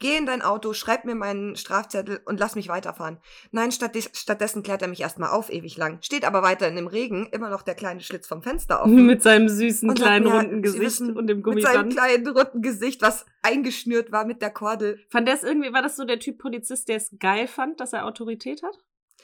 [0.02, 3.18] Geh in dein Auto, schreib mir meinen Strafzettel und lass mich weiterfahren.
[3.52, 6.02] Nein, stattdes stattdessen klärt er mich erstmal auf, ewig lang.
[6.02, 9.06] Steht aber weiter in dem Regen, immer noch der kleine Schlitz vom Fenster offen.
[9.06, 11.94] Mit seinem süßen kleinen mir, runden Gesicht wissen, und dem Mit seinem Gummiband.
[11.94, 15.00] kleinen runden Gesicht, was eingeschnürt war mit der Kordel.
[15.10, 17.92] Fand der es irgendwie, war das so der Typ Polizist, der es geil fand, dass
[17.92, 18.78] er Autorität hat?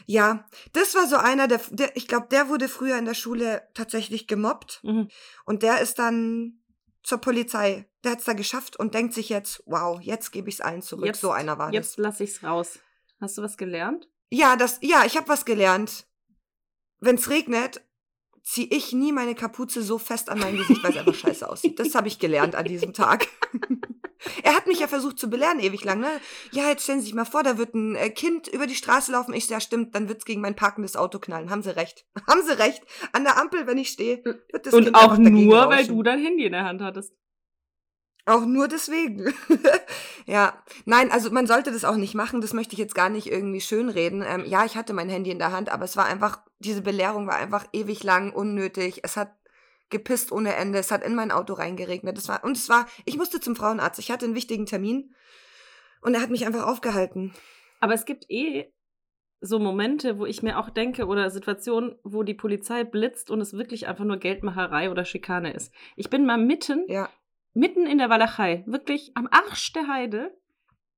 [0.05, 3.67] Ja, das war so einer, der, der ich glaube, der wurde früher in der Schule
[3.73, 4.81] tatsächlich gemobbt.
[4.83, 5.09] Mhm.
[5.45, 6.59] Und der ist dann
[7.03, 7.87] zur Polizei.
[8.03, 11.05] Der hat's da geschafft und denkt sich jetzt, wow, jetzt gebe ich's allen zurück.
[11.05, 12.79] Jetzt- so einer war Jetzt lass ich's raus.
[13.21, 14.03] Hast du was gelernt?
[14.29, 14.39] das.
[14.39, 16.07] Ja, das, ja, ich habe was gelernt.
[16.99, 17.81] Wenn's regnet,
[18.45, 21.79] zieh ich nie meine Kapuze so fest an mein Gesicht, weil es einfach scheiße aussieht.
[21.79, 23.27] Das habe ich gelernt an diesem Tag.
[24.43, 26.21] er hat mich ja versucht zu belehren ewig lang, ne?
[26.51, 29.11] Ja, jetzt stellen Sie sich mal vor, da wird ein äh, Kind über die Straße
[29.11, 29.33] laufen.
[29.33, 31.49] Ich so, ja, stimmt, dann wird's gegen mein parkendes Auto knallen.
[31.49, 32.05] Haben Sie recht.
[32.27, 32.83] Haben Sie recht.
[33.13, 35.95] An der Ampel, wenn ich stehe, wird das und Kind auch nur, weil rauschen.
[35.95, 37.15] du dein Handy in der Hand hattest.
[38.27, 39.33] Auch nur deswegen.
[40.27, 40.53] ja,
[40.85, 42.41] nein, also man sollte das auch nicht machen.
[42.41, 44.23] Das möchte ich jetzt gar nicht irgendwie schönreden.
[44.25, 47.27] Ähm, ja, ich hatte mein Handy in der Hand, aber es war einfach, diese Belehrung
[47.27, 49.01] war einfach ewig lang, unnötig.
[49.03, 49.35] Es hat
[49.89, 50.79] gepisst ohne Ende.
[50.79, 52.17] Es hat in mein Auto reingeregnet.
[52.17, 53.99] Es war, und es war, ich musste zum Frauenarzt.
[53.99, 55.13] Ich hatte einen wichtigen Termin
[56.01, 57.33] und er hat mich einfach aufgehalten.
[57.79, 58.71] Aber es gibt eh
[59.41, 63.53] so Momente, wo ich mir auch denke, oder Situationen, wo die Polizei blitzt und es
[63.53, 65.73] wirklich einfach nur Geldmacherei oder Schikane ist.
[65.95, 67.09] Ich bin mal mitten, Ja,
[67.53, 70.35] mitten in der Walachei, wirklich am Arsch der Heide,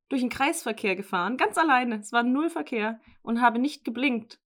[0.09, 1.99] durch den Kreisverkehr gefahren, ganz alleine.
[1.99, 4.39] Es war null Verkehr und habe nicht geblinkt.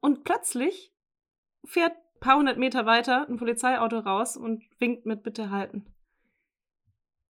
[0.00, 0.92] Und plötzlich
[1.64, 5.86] fährt ein paar hundert Meter weiter ein Polizeiauto raus und winkt mit Bitte halten.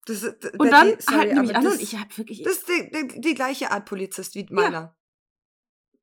[0.07, 2.42] das, ist- d- Und dann sorry, halten die mich an das, und ich habe wirklich,
[2.42, 4.96] das ist die, die, die gleiche Art Polizist wie meiner.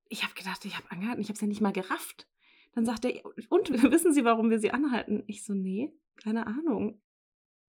[0.09, 2.27] ich habe gedacht, ich habe angehalten, ich habe es ja nicht mal gerafft.
[2.73, 5.23] Dann sagt er, und wissen Sie, warum wir Sie anhalten?
[5.27, 7.01] Ich so, nee, keine Ahnung.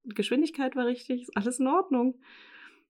[0.04, 2.20] Geschwindigkeit war richtig, ist alles in Ordnung.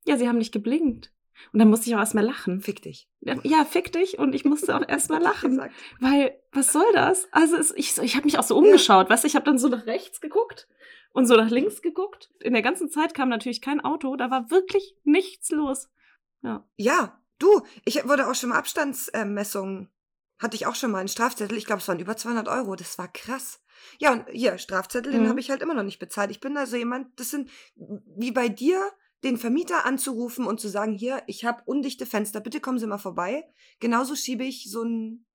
[0.07, 1.13] Ja, Sie haben nicht geblinkt.
[1.53, 2.61] Und dann musste ich auch erstmal lachen.
[2.61, 3.09] Fick dich.
[3.21, 5.61] Ja, fick dich und ich musste auch erstmal lachen.
[6.01, 7.29] Weil, was soll das?
[7.33, 9.69] Also es, ich, ich habe mich auch so umgeschaut, weißt du, ich habe dann so
[9.69, 10.69] nach rechts geguckt
[11.13, 12.31] und so nach links geguckt.
[12.41, 15.89] In der ganzen Zeit kam natürlich kein Auto, da war wirklich nichts los.
[16.43, 16.67] Ja.
[16.77, 19.91] Ja, du, ich wurde auch schon mal Abstandsmessungen,
[20.39, 21.57] hatte ich auch schon mal einen Strafzettel.
[21.57, 22.77] Ich glaube, es waren über 200 Euro.
[22.77, 23.61] Das war krass.
[23.99, 25.29] Ja, und hier, Strafzettel, den Mhm.
[25.29, 26.31] habe ich halt immer noch nicht bezahlt.
[26.31, 28.81] Ich bin also jemand, das sind wie bei dir,
[29.25, 32.99] den Vermieter anzurufen und zu sagen, hier, ich habe undichte Fenster, bitte kommen Sie mal
[32.99, 33.45] vorbei.
[33.81, 35.27] Genauso schiebe ich so einen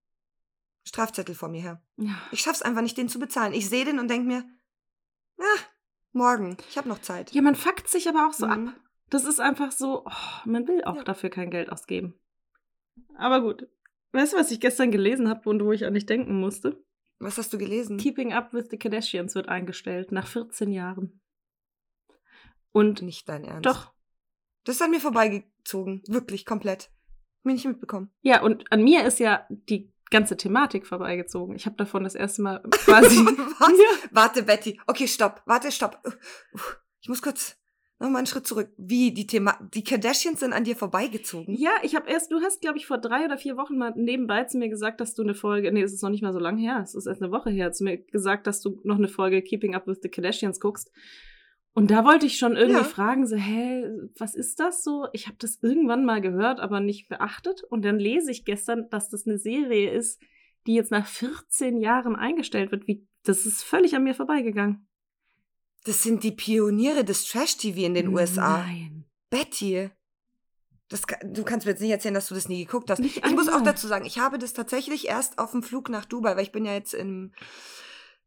[0.84, 1.84] Strafzettel vor mir her.
[1.98, 2.15] ja.
[2.32, 3.54] Ich schaff's einfach nicht, den zu bezahlen.
[3.54, 4.44] Ich sehe den und denke mir,
[5.39, 5.60] ah,
[6.12, 7.32] morgen, ich habe noch Zeit.
[7.34, 8.70] Ja, man fuckt sich aber auch so Mhm.
[8.70, 8.76] ab.
[9.10, 10.12] Das ist einfach so, oh,
[10.46, 11.04] man will auch Ja.
[11.04, 12.13] dafür kein Geld ausgeben.
[13.15, 13.67] Aber gut.
[14.13, 16.84] Weißt du, was ich gestern gelesen habe und wo ich an dich denken musste?
[17.20, 17.98] Was hast du gelesen?
[17.98, 21.20] Keeping Up with the Kardashians wird eingestellt nach 14 Jahren.
[22.71, 23.65] Und Nicht dein Ernst.
[23.65, 23.91] doch,
[24.63, 26.01] Das ist an mir vorbeigezogen.
[26.07, 26.89] Wirklich, komplett.
[27.43, 28.12] Mir nicht mitbekommen.
[28.21, 31.55] ja, und an mir ist ja die ganze Thematik vorbeigezogen.
[31.55, 33.15] Ich habe davon das erste Mal quasi.
[33.62, 34.07] Ja.
[34.12, 34.79] Warte, Betty.
[34.88, 35.41] Okay, stopp.
[35.45, 36.01] Warte, stopp.
[37.01, 37.57] Ich muss kurz
[37.99, 38.69] noch mal einen Schritt zurück.
[38.77, 41.55] Wie, die Thema, die Kardashians sind an dir vorbeigezogen?
[41.55, 44.43] Ja, ich habe erst, du hast, glaube ich, vor drei oder vier Wochen mal nebenbei
[44.45, 46.60] zu mir gesagt, dass du eine Folge, nee, es ist noch nicht mal so lange
[46.62, 49.41] her, es ist erst eine Woche her, zu mir gesagt, dass du noch eine Folge
[49.43, 50.91] Keeping Up with the Kardashians guckst.
[51.73, 52.84] Und da wollte ich schon irgendwie Ja.
[52.84, 53.86] fragen, so, hä,
[54.17, 55.07] was ist das so?
[55.13, 57.63] Ich habe das irgendwann mal gehört, aber nicht beachtet.
[57.63, 60.21] Und dann lese ich gestern, dass das eine Serie ist,
[60.67, 62.88] die jetzt nach 14 Jahren eingestellt wird.
[62.88, 64.86] Wie, das ist völlig an mir vorbeigegangen.
[65.86, 68.60] Das sind die Pioniere des Trash-TV in den USA.
[68.60, 69.05] Nein.
[69.29, 69.89] Betty.
[70.89, 72.99] Das, du kannst mir jetzt nicht erzählen, dass du das nie geguckt hast.
[72.99, 76.03] Nicht ich muss auch dazu sagen, ich habe das tatsächlich erst auf dem Flug nach
[76.03, 77.31] Dubai, weil ich bin ja jetzt im,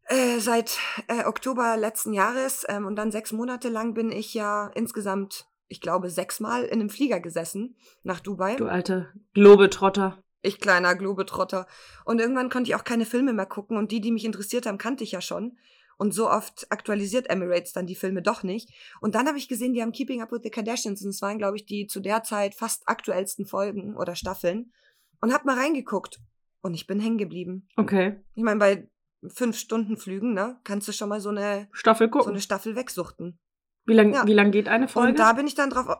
[0.06, 4.70] äh, seit äh, Oktober letzten Jahres ähm, und dann sechs Monate lang bin ich ja
[4.74, 8.56] insgesamt, ich glaube, sechsmal in einem Flieger gesessen nach Dubai.
[8.56, 10.22] Du alter Globetrotter.
[10.42, 11.66] Ich kleiner Globetrotter.
[12.04, 14.76] Und irgendwann konnte ich auch keine Filme mehr gucken und die, die mich interessiert haben,
[14.76, 15.56] kannte ich ja schon.
[15.96, 18.70] Und so oft aktualisiert Emirates dann die Filme doch nicht.
[19.00, 21.38] Und dann habe ich gesehen, die haben Keeping Up with the Kardashians und es waren,
[21.38, 24.72] glaube ich, die zu der Zeit fast aktuellsten Folgen oder Staffeln.
[25.20, 26.20] Und hab mal reingeguckt.
[26.60, 27.68] Und ich bin hängen geblieben.
[27.76, 28.20] Okay.
[28.34, 28.88] Ich meine, bei
[29.28, 32.32] fünf Stunden Flügen, ne, kannst du schon mal so eine, Staffel so gucken.
[32.32, 33.38] eine Staffel wegsuchten.
[33.86, 34.26] wie lang, ja.
[34.26, 35.10] wie lang geht eine Folge?
[35.10, 35.96] Und da bin ich dann drauf.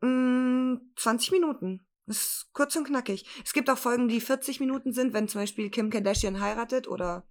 [0.00, 1.86] Mm, 20 Minuten.
[2.06, 3.24] Das ist kurz und knackig.
[3.44, 7.26] Es gibt auch Folgen, die 40 Minuten sind, wenn zum Beispiel Kim Kardashian heiratet oder.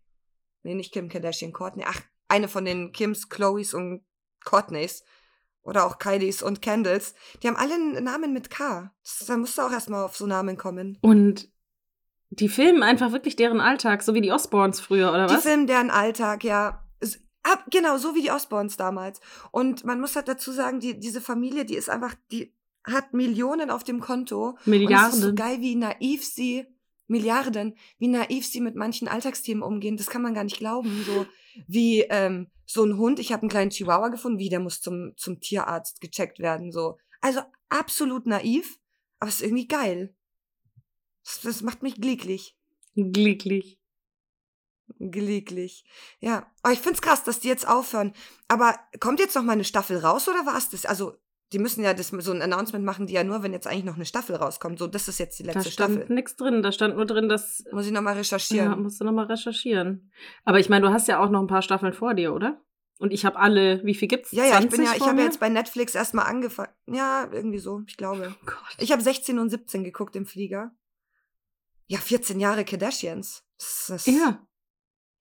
[0.63, 1.83] Nee, nicht Kim Kardashian, Courtney.
[1.85, 4.05] Ach, eine von den Kims, Chloes und
[4.45, 5.03] Courtneys.
[5.63, 7.13] Oder auch Kylies und Candles.
[7.41, 8.91] Die haben alle einen Namen mit K.
[9.03, 10.97] Das, da musst du auch erstmal auf so Namen kommen.
[11.01, 11.49] Und
[12.31, 15.43] die filmen einfach wirklich deren Alltag, so wie die Osborns früher, oder Die was?
[15.43, 16.83] filmen deren Alltag, ja.
[17.43, 19.19] Ab, genau, so wie die Osborns damals.
[19.49, 23.71] Und man muss halt dazu sagen, die, diese Familie, die ist einfach, die hat Millionen
[23.71, 24.49] auf dem Konto.
[24.49, 25.35] Und es ist so Milliarden.
[25.35, 26.67] geil, wie naiv sie,
[27.07, 29.97] Milliarden, wie naiv sie mit manchen Alltagsthemen umgehen.
[29.97, 31.03] Das kann man gar nicht glauben.
[31.03, 31.25] So
[31.67, 35.13] wie ähm, so ein Hund, ich habe einen kleinen Chihuahua gefunden, wie der muss zum,
[35.17, 36.71] zum Tierarzt gecheckt werden.
[36.71, 36.99] So.
[37.21, 38.77] Also absolut naiv,
[39.19, 40.13] aber es ist irgendwie geil.
[41.23, 42.57] Das, das macht mich glücklich.
[42.95, 43.77] Glücklich.
[44.99, 45.85] Glücklich.
[46.19, 48.13] Ja, aber ich find's krass, dass die jetzt aufhören.
[48.47, 50.85] Aber kommt jetzt noch mal eine Staffel raus oder war's das?
[50.85, 51.15] Also,
[51.53, 53.95] die müssen ja das, so ein Announcement machen, die ja nur, wenn jetzt eigentlich noch
[53.95, 54.79] eine Staffel rauskommt.
[54.79, 56.13] So, das ist jetzt die Da letzte stand Staffel.
[56.15, 56.61] nichts drin.
[56.61, 57.63] Da stand nur drin, dass.
[57.71, 58.83] Muss ich noch mal Ja, recherchieren.
[58.83, 60.11] musst du nochmal recherchieren.
[60.43, 62.61] Aber ich meine, du hast ja auch noch ein paar Staffeln vor dir, oder?
[62.99, 64.31] Und ich habe alle, wie viel gibt's?
[64.31, 65.23] Ja, ja, ich bin 20 ja, ich habe mir?
[65.23, 66.71] jetzt bei Netflix erstmal angefangen.
[66.85, 68.35] Ja, irgendwie so, ich glaube.
[68.39, 68.75] Oh Gott.
[68.77, 70.71] Ich habe 16 und 17 geguckt im Flieger.
[71.91, 73.43] Ja, 14 Jahre Kardashians.
[73.57, 74.47] Das, das, Ja.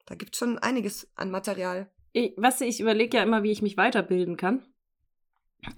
[0.07, 1.91] Da gibt's schon einiges an Material.
[2.13, 4.65] Ich, weißt du, ich überlege ja immer, wie ich mich weiterbilden kann.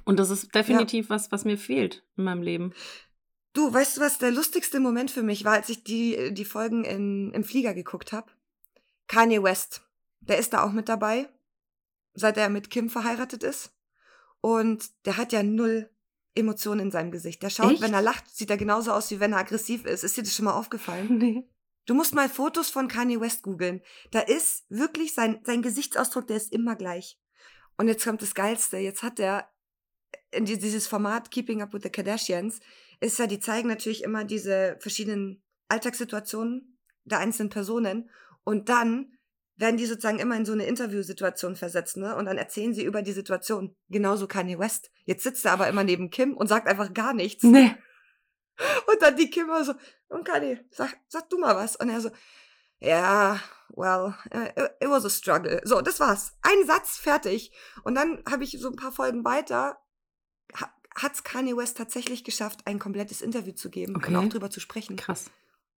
[0.05, 2.75] Und das ist definitiv was, was mir fehlt in meinem Leben.
[3.55, 6.85] Du, weißt du, was der lustigste Moment für mich war, als ich die, die Folgen
[6.85, 8.31] in, im Flieger geguckt habe?
[9.07, 9.89] Kanye West.
[10.21, 11.27] Der ist da auch mit dabei,
[12.13, 13.75] seit er mit Kim verheiratet ist.
[14.43, 15.89] Und der hat ja null
[16.35, 17.43] Emotionen in seinem Gesicht.
[17.43, 17.83] Der schaut, Echt?
[17.83, 20.03] wenn er lacht, sieht er genauso aus, wie wenn er aggressiv ist.
[20.05, 21.09] Ist dir das schon mal aufgefallen?
[21.19, 21.49] Nee.
[21.85, 23.83] Du musst mal Fotos von Kanye West googeln.
[24.13, 27.19] Da ist wirklich sein, sein Gesichtsausdruck, der ist immer gleich.
[27.77, 28.77] Und jetzt kommt das Geilste.
[28.79, 29.49] Jetzt hat er
[30.31, 32.61] in die- dieses Format Keeping Up with the Kardashians,
[33.01, 38.11] ist ja, die zeigen natürlich immer diese verschiedenen Alltagssituationen der einzelnen Personen.
[38.45, 39.12] Und dann
[39.63, 42.15] werden die sozusagen immer in so eine Interviewsituation versetzt, ne?
[42.17, 43.75] Und dann erzählen sie über die Situation.
[43.89, 44.91] Genauso Kanye West.
[45.05, 47.45] Jetzt sitzt er aber immer neben Kim und sagt einfach gar nichts.
[47.45, 47.75] Nee.
[48.87, 49.73] Und dann die Kim immer so,
[50.09, 51.77] und Kanye, sag, sag du mal was.
[51.77, 52.11] Und er so,
[52.81, 55.61] ja, well, uh, it was a struggle.
[55.65, 56.35] So, das war's.
[56.43, 57.53] Ein Satz, fertig.
[57.85, 59.79] Und dann habe ich so ein paar Folgen weiter,
[60.61, 64.09] ha, hat's Kanye West tatsächlich geschafft, ein komplettes Interview zu geben Okay.
[64.09, 64.97] und auch drüber zu sprechen.
[64.97, 65.31] Krass.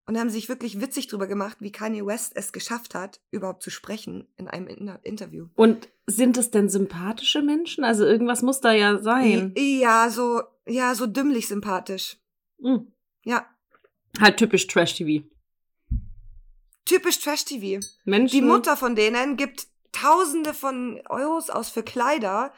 [0.07, 3.71] Und haben sich wirklich witzig drüber gemacht, wie Kanye West es geschafft hat, überhaupt zu
[3.71, 5.47] sprechen in einem Inter Interview.
[5.55, 7.85] Und sind es denn sympathische Menschen?
[7.85, 9.55] Also irgendwas muss da ja sein.
[9.57, 12.19] Ja, so, ja, so dümmlich sympathisch.
[12.61, 12.93] Hm.
[13.25, 13.47] Ja,
[14.21, 15.25] Halt typisch Trash-TV.
[16.85, 17.85] typisch Trash-TV.
[18.05, 18.37] Menschen.
[18.37, 22.53] Die Mutter von denen gibt Tausende von Euros aus für Kleider,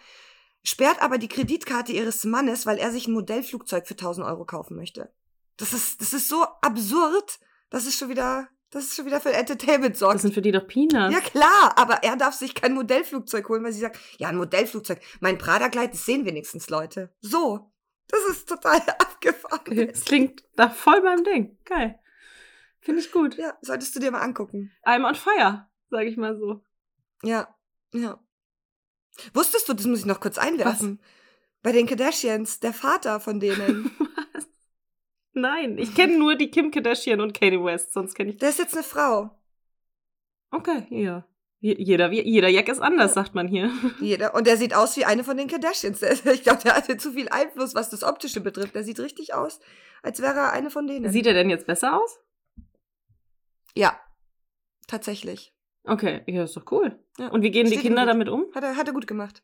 [0.64, 4.74] sperrt aber die Kreditkarte ihres Mannes, weil er sich ein Modellflugzeug für 1000 Euro kaufen
[4.74, 5.10] möchte.
[5.56, 7.38] Das ist, das ist so absurd,
[7.70, 10.20] das ist schon wieder, das ist schon wieder für Entertainment Das sorgt.
[10.20, 11.14] sind für die doch Peanuts.
[11.14, 15.00] Ja klar, aber er darf sich kein Modellflugzeug holen, weil sie sagt, ja, ein Modellflugzeug,
[15.20, 17.14] mein Prada-Kleid, das sehen wenigstens Leute.
[17.20, 17.72] So.
[18.08, 19.88] Das ist total abgefahren.
[19.88, 21.58] Das klingt da voll beim Ding.
[21.64, 21.98] Geil.
[22.80, 23.36] Finde ich gut.
[23.36, 24.70] Ja, solltest du dir mal angucken.
[24.84, 26.62] I'm on fire, sage ich mal so.
[27.22, 27.52] Ja,
[27.92, 28.20] ja.
[29.34, 31.00] Wusstest du, das muss ich noch kurz einwerfen,
[31.62, 34.05] bei den Kardashians, der Vater von denen, Was?
[35.38, 38.38] Nein, ich kenne nur die Kim Kardashian und Katie West, sonst kenne ich.
[38.38, 39.30] der ist jetzt eine Frau.
[40.50, 41.26] Okay, ja.
[41.60, 43.70] Je- Jeder, jeder Jack ist anders, sagt man hier.
[44.00, 44.34] Jeder.
[44.34, 46.00] Und der sieht aus wie eine von den Kardashians.
[46.02, 48.74] Ich glaube, der hatte zu viel Einfluss, was das Optische betrifft.
[48.74, 49.60] Der sieht richtig aus,
[50.02, 51.10] als wäre er eine von denen.
[51.10, 52.18] Sieht er denn jetzt besser aus?
[53.74, 53.98] ja,
[54.86, 55.52] tatsächlich.
[55.84, 56.98] Okay, ja, ist doch cool.
[57.18, 57.28] Ja.
[57.28, 58.46] Und wie gehen die Steht ihm Kinder damit um?
[58.54, 59.42] Hat er, hat er gut gemacht.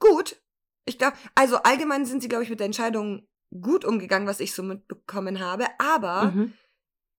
[0.00, 0.36] gut.
[0.84, 3.26] Ich glaube, also allgemein sind sie, glaube ich, mit der Entscheidung
[3.60, 5.66] gut umgegangen, was ich so mitbekommen habe.
[5.78, 6.52] Aber Mhm.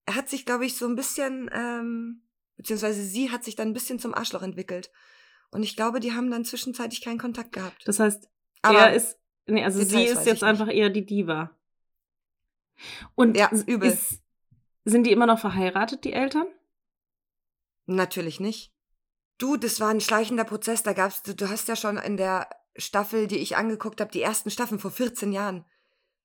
[0.06, 2.24] er hat sich, glaube ich, so ein bisschen, ähm,
[2.58, 4.92] beziehungsweise sie hat sich dann ein bisschen zum Arschloch entwickelt.
[5.52, 7.88] Und ich glaube, die haben dann zwischenzeitlich keinen Kontakt gehabt.
[7.88, 8.30] Das heißt,
[8.62, 11.58] Aber er ist, nee, also sie Details ist weiß jetzt einfach eher die Diva.
[13.16, 13.92] Und Ja, übel.
[13.92, 14.22] Ist,
[14.86, 16.48] sind die immer noch verheiratet, die Eltern?
[17.86, 18.72] Natürlich nicht.
[19.40, 20.84] Du, das war ein schleichender Prozess.
[20.84, 24.22] Da gab's, du, du hast ja schon in der Staffel, die ich angeguckt habe, die
[24.22, 25.66] ersten Staffeln vor 14 Jahren,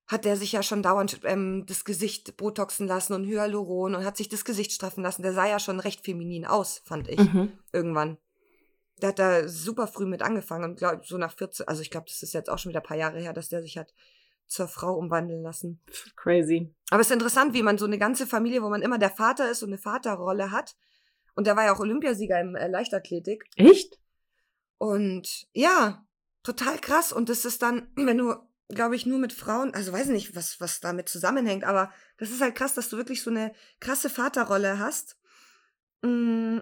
[0.06, 4.16] hat der sich ja schon dauernd ähm, das Gesicht botoxen lassen und Hyaluron und hat
[4.16, 5.22] sich das Gesicht straffen lassen.
[5.22, 7.52] Der sah ja schon recht feminin aus, fand ich, Mhm.
[7.72, 8.18] irgendwann.
[9.00, 12.06] Der hat da super früh mit angefangen und glaub, so nach 14, also ich glaube,
[12.08, 13.92] das ist jetzt auch schon wieder ein paar Jahre her, dass der sich hat
[14.46, 15.80] zur Frau umwandeln lassen.
[16.16, 16.72] Crazy.
[16.90, 19.50] Aber es ist interessant, wie man so eine ganze Familie, wo man immer der Vater
[19.50, 20.76] ist und eine Vaterrolle hat.
[21.34, 23.44] Und der war ja auch Olympiasieger im äh, Leichtathletik.
[23.56, 23.98] Echt?
[24.78, 26.06] Und ja,
[26.42, 27.12] total krass.
[27.12, 28.34] Und das ist dann, wenn du,
[28.68, 32.40] glaube ich, nur mit Frauen, also weiß nicht, was, was damit zusammenhängt, aber das ist
[32.40, 35.16] halt krass, dass du wirklich so eine krasse Vaterrolle hast.
[36.02, 36.58] Mm,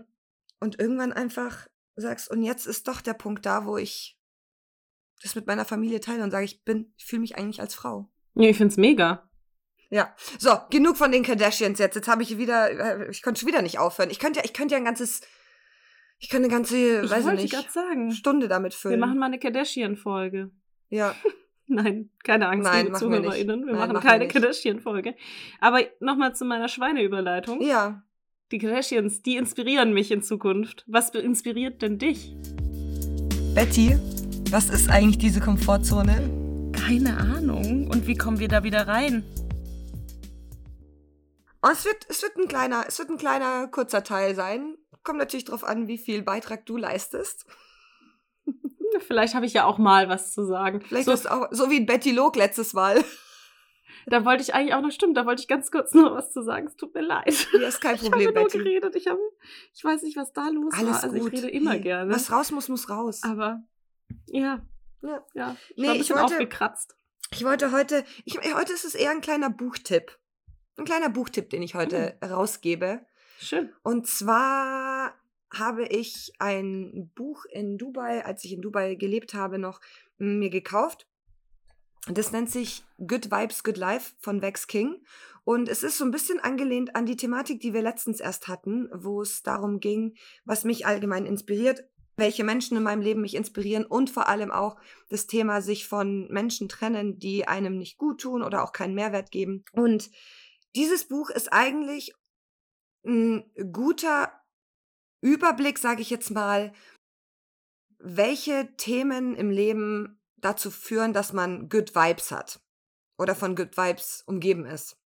[0.61, 4.19] Und irgendwann einfach sagst, und jetzt ist doch der Punkt da, wo ich
[5.23, 8.11] das mit meiner Familie teile und sage, ich bin, ich fühle mich eigentlich als Frau.
[8.35, 9.29] Ja, ich find's mega.
[9.91, 11.95] Ja, so, genug von den Kardashians jetzt.
[11.95, 14.11] Jetzt habe ich wieder, äh, ich konnte schon wieder nicht aufhören.
[14.11, 15.21] Ich könnte ja, ich könnte ja ein ganzes,
[16.19, 19.01] ich könnte eine ganze, Ich weiß ich nicht, sagen, Stunde damit wir füllen.
[19.01, 20.51] machen mal eine Kardashian-Folge.
[20.89, 21.15] ja,
[21.75, 23.31] Nein, keine Angst, Nein, liebe machen wir nicht.
[23.31, 23.67] ZuhörerInnen.
[23.67, 24.29] Wir Nein, machen keine.
[24.29, 25.15] Kardashian-Folge.
[25.61, 27.61] Aber nochmal zu meiner Schweineüberleitung.
[27.63, 28.03] ja.
[28.51, 30.85] Die Kardashians, die inspirieren mich in Zukunft.
[30.87, 32.37] Was inspiriert denn dich?
[33.55, 33.97] Betty,
[34.51, 36.71] was ist eigentlich diese Komfortzone?
[36.75, 37.89] Keine Ahnung.
[37.89, 39.25] Und wie kommen wir da wieder rein?
[41.63, 44.77] Oh, es wird, es wird ein kleiner, es wird ein kleiner, kurzer Teil sein.
[45.03, 47.47] Kommt natürlich drauf an, wie viel Beitrag du leistest.
[49.01, 50.81] Vielleicht habe ich ja auch mal was zu sagen.
[50.83, 53.03] Vielleicht so, ist auch, so wie Betty Log letztes Mal.
[54.07, 56.43] da wollte ich eigentlich auch noch, stimmt, da wollte ich ganz kurz noch was zu
[56.43, 56.67] sagen.
[56.67, 57.47] Es tut mir leid.
[57.53, 58.59] Ja, ist kein Ich habe Problem, nur Betty.
[58.59, 58.97] geredet.
[58.97, 59.21] Ich, habe,
[59.75, 61.05] ich weiß nicht, was da los Alles war.
[61.05, 61.33] Also gut.
[61.33, 62.13] ich rede immer gerne.
[62.13, 63.21] Was raus muss, muss raus.
[63.23, 63.63] Aber
[64.27, 64.61] ja,
[65.03, 65.25] Ja.
[65.35, 65.57] ja.
[65.71, 66.97] Ich Nee, war ein ich wollte- aufgekratzt.
[67.35, 70.19] Ich wollte heute, ich, heute ist es eher ein kleiner Buchtipp.
[70.77, 73.07] Ein kleiner Buchtipp, den ich heute rausgebe.
[73.39, 73.73] Schön.
[73.83, 75.15] Und zwar
[75.53, 79.81] habe ich ein Buch in Dubai, als ich in Dubai gelebt habe, noch
[80.19, 81.07] m, mir gekauft.
[82.09, 85.05] Das nennt sich Good Vibes, Good Life von Vex King.
[85.45, 88.89] Und es ist so ein bisschen angelehnt an die Thematik, die wir letztens erst hatten,
[88.93, 91.85] wo es darum ging, was mich allgemein inspiriert,
[92.17, 94.77] welche Menschen in meinem Leben mich inspirieren und vor allem auch
[95.09, 99.31] das Thema sich von Menschen trennen, die einem nicht gut tun oder auch keinen Mehrwert
[99.31, 99.65] geben.
[99.73, 100.11] Und
[100.77, 102.15] dieses Buch ist eigentlich
[103.05, 104.42] ein guter
[105.23, 106.73] Überblick, sage ich jetzt mal,
[107.99, 112.61] welche Themen im Leben dazu führen, dass man Good Vibes hat
[113.17, 114.99] oder von Good Vibes umgeben ist.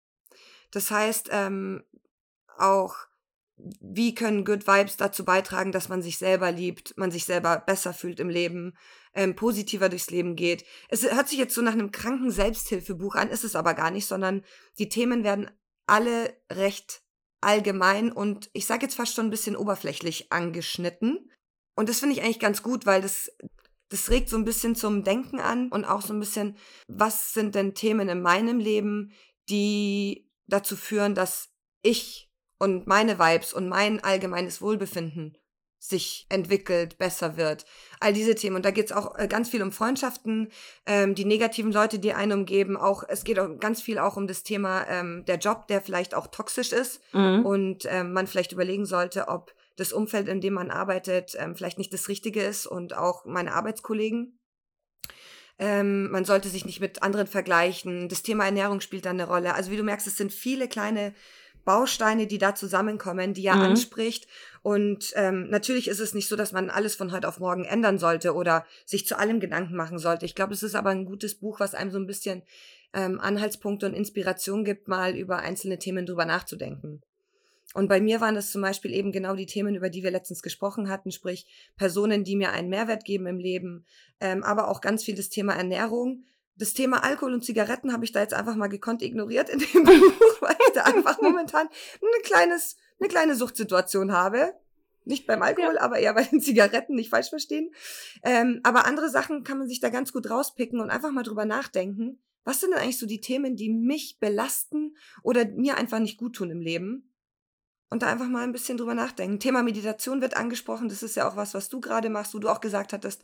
[0.72, 1.84] Das heißt, ähm,
[2.58, 2.96] auch,
[3.58, 7.94] wie können Good Vibes dazu beitragen, dass man sich selber liebt, man sich selber besser
[7.94, 8.78] fühlt im Leben,
[9.14, 10.66] ähm, positiver durchs Leben geht.
[10.90, 14.08] Es hört sich jetzt so nach einem kranken Selbsthilfebuch an, ist es aber gar nicht,
[14.08, 14.44] sondern
[14.78, 15.52] die Themen werden
[15.88, 17.05] alle recht
[17.42, 21.32] allgemein und ich sage jetzt fast schon ein bisschen oberflächlich angeschnitten.
[21.76, 23.32] Und das finde ich eigentlich ganz gut, weil das,
[23.90, 27.56] das regt so ein bisschen zum Denken an und auch so ein bisschen, was sind
[27.56, 29.14] denn Themen in meinem Leben,
[29.50, 31.50] die dazu führen, dass
[31.82, 35.38] ich und meine Vibes und mein allgemeines Wohlbefinden
[35.80, 37.66] sich entwickelt, besser wird.
[38.00, 38.56] All diese Themen.
[38.56, 40.50] Und da geht es auch äh, ganz viel um Freundschaften,
[40.86, 42.76] ähm, die negativen Leute, die einen umgeben.
[42.78, 46.16] Auch, es geht auch ganz viel auch um das Thema ähm, der Job, der vielleicht
[46.16, 47.46] auch toxisch ist Mhm.
[47.46, 51.78] und ähm, man vielleicht überlegen sollte, ob das Umfeld, in dem man arbeitet, ähm, vielleicht
[51.78, 54.40] nicht das Richtige ist und auch meine Arbeitskollegen.
[55.58, 58.10] Ähm, man sollte sich nicht mit anderen vergleichen.
[58.10, 59.54] Das Thema Ernährung spielt da eine Rolle.
[59.54, 61.14] Also wie du merkst, es sind viele kleine
[61.64, 63.62] Bausteine, die da zusammenkommen, die er Mhm.
[63.64, 64.28] anspricht.
[64.66, 68.00] Und ähm, natürlich ist es nicht so, dass man alles von heute auf morgen ändern
[68.00, 70.26] sollte oder sich zu allem Gedanken machen sollte.
[70.26, 72.42] Ich glaube, es ist aber ein gutes Buch, was einem so ein bisschen
[72.92, 77.04] ähm, Anhaltspunkte und Inspiration gibt, mal über einzelne Themen drüber nachzudenken.
[77.76, 80.42] Und bei mir waren es zum Beispiel eben genau die Themen, über die wir letztens
[80.42, 81.46] gesprochen hatten, sprich
[81.78, 83.86] Personen, die mir einen Mehrwert geben im Leben,
[84.20, 86.24] ähm, aber auch ganz viel das Thema Ernährung.
[86.56, 89.84] Das Thema Alkohol und Zigaretten habe ich da jetzt einfach mal gekonnt ignoriert in dem
[89.84, 94.54] Buch, weil ich da einfach momentan ein kleines, eine kleine Suchtsituation habe.
[95.04, 97.72] Nicht beim Alkohol, aber eher bei den Zigaretten, nicht falsch verstehen.
[98.24, 101.46] Ähm, aber andere Sachen kann man sich da ganz gut rauspicken und einfach mal drüber
[101.46, 102.20] nachdenken.
[102.44, 106.36] Was sind denn eigentlich so die Themen, die mich belasten oder mir einfach nicht gut
[106.36, 107.12] tun im Leben?
[107.90, 109.40] Und da einfach mal ein bisschen drüber nachdenken.
[109.40, 110.90] Thema Meditation wird angesprochen.
[110.90, 113.24] Das ist ja auch was, was du gerade machst, wo du auch gesagt hattest,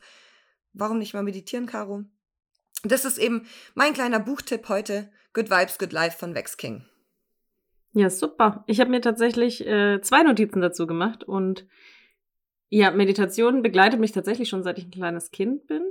[0.74, 2.06] Warum nicht mal meditieren, Caro?
[2.84, 5.12] Das ist eben mein kleiner Buchtipp heute.
[5.34, 6.86] Good Vibes, Good Life von Vex King.
[7.94, 8.64] Ja, super.
[8.68, 11.68] Ich habe mir tatsächlich äh, zwei Notizen dazu gemacht und
[12.70, 15.84] ja, Meditation begleitet mich tatsächlich schon seit ich ein kleines Kind bin.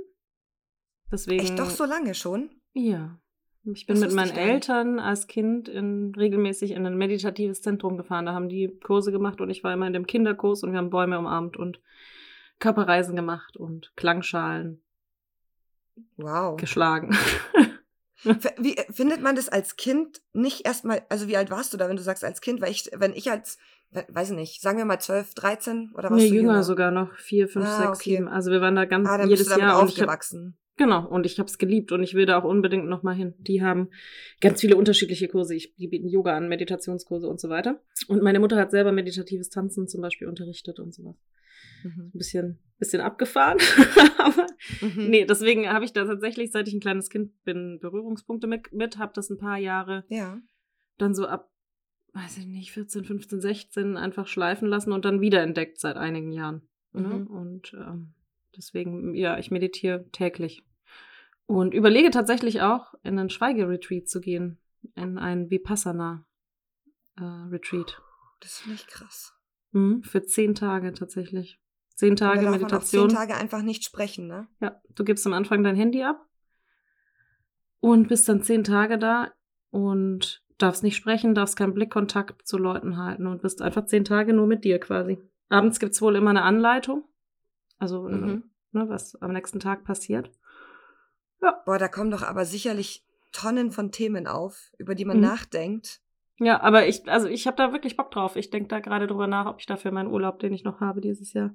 [1.11, 1.41] Deswegen.
[1.41, 2.49] Echt doch so lange schon?
[2.73, 3.19] Ja.
[3.63, 8.25] Ich bin das mit meinen Eltern als Kind in, regelmäßig in ein meditatives Zentrum gefahren.
[8.25, 10.89] Da haben die Kurse gemacht und ich war immer in dem Kinderkurs und wir haben
[10.89, 11.79] Bäume umarmt und
[12.57, 14.81] Körperreisen gemacht und Klangschalen
[16.17, 16.57] wow.
[16.57, 17.15] geschlagen.
[18.57, 21.95] Wie findet man das als Kind nicht erstmal, also wie alt warst du da, wenn
[21.95, 22.61] du sagst als Kind?
[22.61, 23.57] Weil ich, wenn ich als,
[23.91, 26.17] weiß ich nicht, sagen wir mal 12, 13 oder was?
[26.17, 28.15] Nee, jünger, jünger, sogar noch, 4, 5, ah, 6, okay.
[28.17, 28.27] 7.
[28.27, 29.81] Also wir waren da ganz ah, dann jedes bist du Jahr.
[29.81, 30.57] aufgewachsen.
[30.77, 33.33] Genau, und ich habe es geliebt und ich will da auch unbedingt nochmal hin.
[33.37, 33.89] Die haben
[34.39, 35.53] ganz viele unterschiedliche Kurse.
[35.53, 37.81] Ich, die bieten Yoga an, Meditationskurse und so weiter.
[38.07, 41.15] Und meine Mutter hat selber meditatives Tanzen zum Beispiel unterrichtet und sowas.
[41.83, 42.11] Mhm.
[42.13, 43.59] Ein bisschen, bisschen abgefahren.
[44.17, 44.47] Aber
[44.81, 45.09] mhm.
[45.09, 48.97] nee, deswegen habe ich da tatsächlich, seit ich ein kleines Kind bin, Berührungspunkte mit, mit
[48.97, 50.05] habe das ein paar Jahre.
[50.09, 50.39] Ja.
[50.97, 51.51] Dann so ab,
[52.13, 56.61] weiß ich nicht, 14, 15, 16 einfach schleifen lassen und dann wiederentdeckt seit einigen Jahren.
[56.93, 57.07] Ne?
[57.07, 57.27] Mhm.
[57.27, 58.13] Und ähm,
[58.55, 60.63] deswegen, ja, ich meditiere täglich.
[61.45, 64.57] Und überlege tatsächlich auch, in einen Schweigeretreat zu gehen.
[64.95, 67.91] In einen Vipassana-Retreat.
[67.91, 67.95] Äh,
[68.39, 69.33] das finde ich krass.
[69.71, 71.60] Mhm, für zehn Tage tatsächlich.
[72.01, 73.09] Zehn Tage da Meditation.
[73.09, 74.47] zehn Tage einfach nicht sprechen, ne?
[74.59, 76.25] Ja, du gibst am Anfang dein Handy ab
[77.79, 79.31] und bist dann zehn Tage da
[79.69, 84.33] und darfst nicht sprechen, darfst keinen Blickkontakt zu Leuten halten und bist einfach zehn Tage
[84.33, 85.19] nur mit dir quasi.
[85.49, 87.03] Abends gibt es wohl immer eine Anleitung,
[87.77, 88.49] also mhm.
[88.71, 90.31] ne, was am nächsten Tag passiert.
[91.39, 91.61] Ja.
[91.67, 95.23] Boah, da kommen doch aber sicherlich Tonnen von Themen auf, über die man mhm.
[95.23, 96.01] nachdenkt.
[96.39, 98.35] Ja, aber ich, also ich habe da wirklich Bock drauf.
[98.37, 100.99] Ich denke da gerade drüber nach, ob ich dafür meinen Urlaub, den ich noch habe
[100.99, 101.53] dieses Jahr,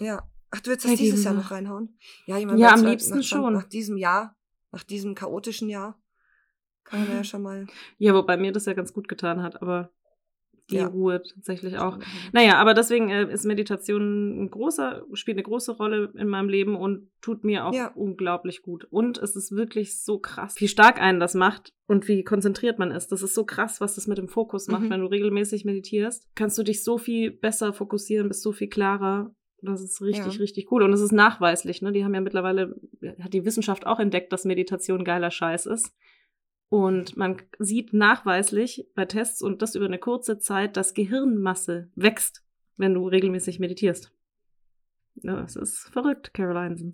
[0.00, 0.22] ja.
[0.50, 1.98] Ach, du willst das dieses Jahr noch reinhauen?
[2.26, 3.52] Ja, ich meine, ja am liebsten nach, schon.
[3.52, 4.36] Nach diesem Jahr,
[4.70, 6.00] nach diesem chaotischen Jahr,
[6.84, 7.66] kann man ja schon mal.
[7.98, 9.90] Ja, wobei mir das ja ganz gut getan hat, aber
[10.70, 10.86] die ja.
[10.86, 11.98] Ruhe tatsächlich auch.
[12.32, 16.76] Naja, aber deswegen äh, ist Meditation ein großer, spielt eine große Rolle in meinem Leben
[16.76, 17.88] und tut mir auch ja.
[17.94, 18.86] unglaublich gut.
[18.90, 22.92] Und es ist wirklich so krass, wie stark einen das macht und wie konzentriert man
[22.92, 23.12] ist.
[23.12, 24.84] Das ist so krass, was das mit dem Fokus macht.
[24.84, 24.90] Mhm.
[24.90, 29.34] Wenn du regelmäßig meditierst, kannst du dich so viel besser fokussieren, bist so viel klarer
[29.64, 30.40] das ist richtig, ja.
[30.40, 30.82] richtig cool.
[30.82, 31.92] Und es ist nachweislich, ne?
[31.92, 32.76] Die haben ja mittlerweile,
[33.20, 35.94] hat die Wissenschaft auch entdeckt, dass Meditation geiler Scheiß ist.
[36.68, 42.42] Und man sieht nachweislich bei Tests und das über eine kurze Zeit, dass Gehirnmasse wächst,
[42.76, 44.10] wenn du regelmäßig meditierst.
[45.22, 46.92] Ja, das ist verrückt, Caroline.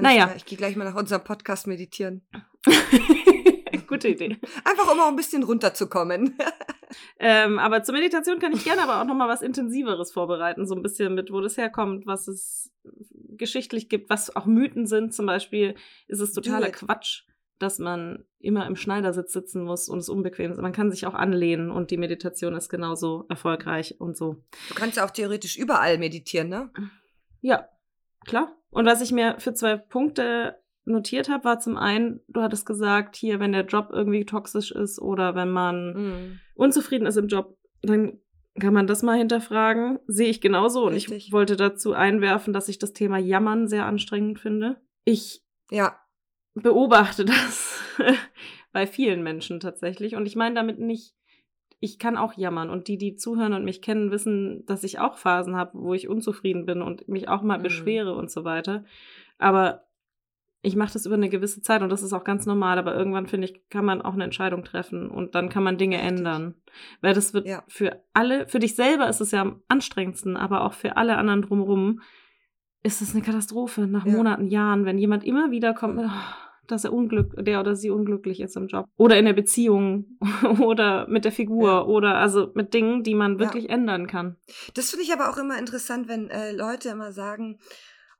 [0.00, 0.24] Naja.
[0.24, 2.22] Klar, ich gehe gleich mal nach unserem Podcast meditieren.
[3.86, 4.38] Gute Idee.
[4.64, 6.36] Einfach um auch ein bisschen runterzukommen.
[7.18, 10.82] ähm, aber zur Meditation kann ich gerne aber auch nochmal was Intensiveres vorbereiten, so ein
[10.82, 12.72] bisschen mit, wo das herkommt, was es
[13.36, 15.14] geschichtlich gibt, was auch Mythen sind.
[15.14, 15.74] Zum Beispiel
[16.06, 17.24] ist es totaler Quatsch,
[17.58, 20.60] dass man immer im Schneidersitz sitzen muss und es unbequem ist.
[20.60, 24.42] Man kann sich auch anlehnen und die Meditation ist genauso erfolgreich und so.
[24.68, 26.70] Du kannst ja auch theoretisch überall meditieren, ne?
[27.40, 27.68] Ja,
[28.26, 28.56] klar.
[28.70, 33.16] Und was ich mir für zwei Punkte notiert habe, war zum einen, du hattest gesagt,
[33.16, 36.40] hier, wenn der Job irgendwie toxisch ist oder wenn man mhm.
[36.54, 38.18] unzufrieden ist im Job, dann
[38.60, 39.98] kann man das mal hinterfragen.
[40.06, 40.86] Sehe ich genauso.
[40.86, 41.10] Richtig.
[41.10, 44.80] Und ich wollte dazu einwerfen, dass ich das Thema Jammern sehr anstrengend finde.
[45.04, 45.98] Ich ja.
[46.54, 47.80] beobachte das
[48.72, 50.14] bei vielen Menschen tatsächlich.
[50.14, 51.14] Und ich meine damit nicht,
[51.80, 52.70] ich kann auch jammern.
[52.70, 56.08] Und die, die zuhören und mich kennen, wissen, dass ich auch Phasen habe, wo ich
[56.08, 57.64] unzufrieden bin und mich auch mal mhm.
[57.64, 58.84] beschwere und so weiter.
[59.38, 59.83] Aber
[60.64, 63.26] ich mache das über eine gewisse Zeit und das ist auch ganz normal, aber irgendwann
[63.26, 66.18] finde ich, kann man auch eine Entscheidung treffen und dann kann man Dinge Richtig.
[66.18, 66.54] ändern.
[67.02, 67.62] Weil das wird ja.
[67.68, 71.42] für alle, für dich selber ist es ja am anstrengendsten, aber auch für alle anderen
[71.42, 72.00] drumherum
[72.82, 74.12] ist es eine Katastrophe nach ja.
[74.12, 76.10] Monaten, Jahren, wenn jemand immer wieder kommt, oh,
[76.66, 80.18] dass er unglück, der oder sie unglücklich ist im Job oder in der Beziehung
[80.60, 81.84] oder mit der Figur ja.
[81.84, 84.36] oder also mit Dingen, die man wirklich ändern kann.
[84.72, 87.58] Das finde ich aber auch immer interessant, wenn äh, Leute immer sagen,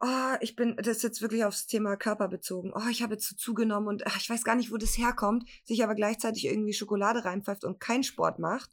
[0.04, 2.72] oh, ich bin, das ist jetzt wirklich aufs Thema Körper bezogen.
[2.74, 5.82] Oh, ich habe jetzt zugenommen und ach, ich weiß gar nicht, wo das herkommt, sich
[5.82, 8.70] aber gleichzeitig irgendwie Schokolade reinpfeift und keinen Sport macht.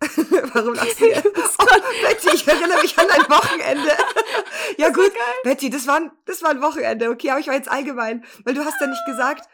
[0.54, 1.26] Warum lachst du jetzt?
[1.26, 3.90] Oh, Betty, ich erinnere mich an ein Wochenende.
[4.76, 8.24] ja gut, Betty, das war, das war ein Wochenende, okay, aber ich war jetzt allgemein,
[8.44, 9.48] weil du hast ja nicht gesagt,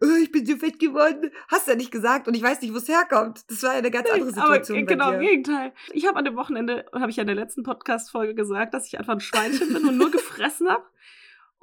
[0.00, 1.30] oh, ich bin so fett geworden.
[1.48, 3.44] Hast du ja nicht gesagt und ich weiß nicht, wo es herkommt.
[3.48, 4.78] Das war ja eine ganz andere Situation.
[4.78, 5.72] Aber genau, im Gegenteil.
[5.92, 8.98] Ich habe an dem Wochenende, habe ich ja in der letzten Podcast-Folge gesagt, dass ich
[8.98, 10.84] einfach ein Schweinchen bin und nur gefressen habe.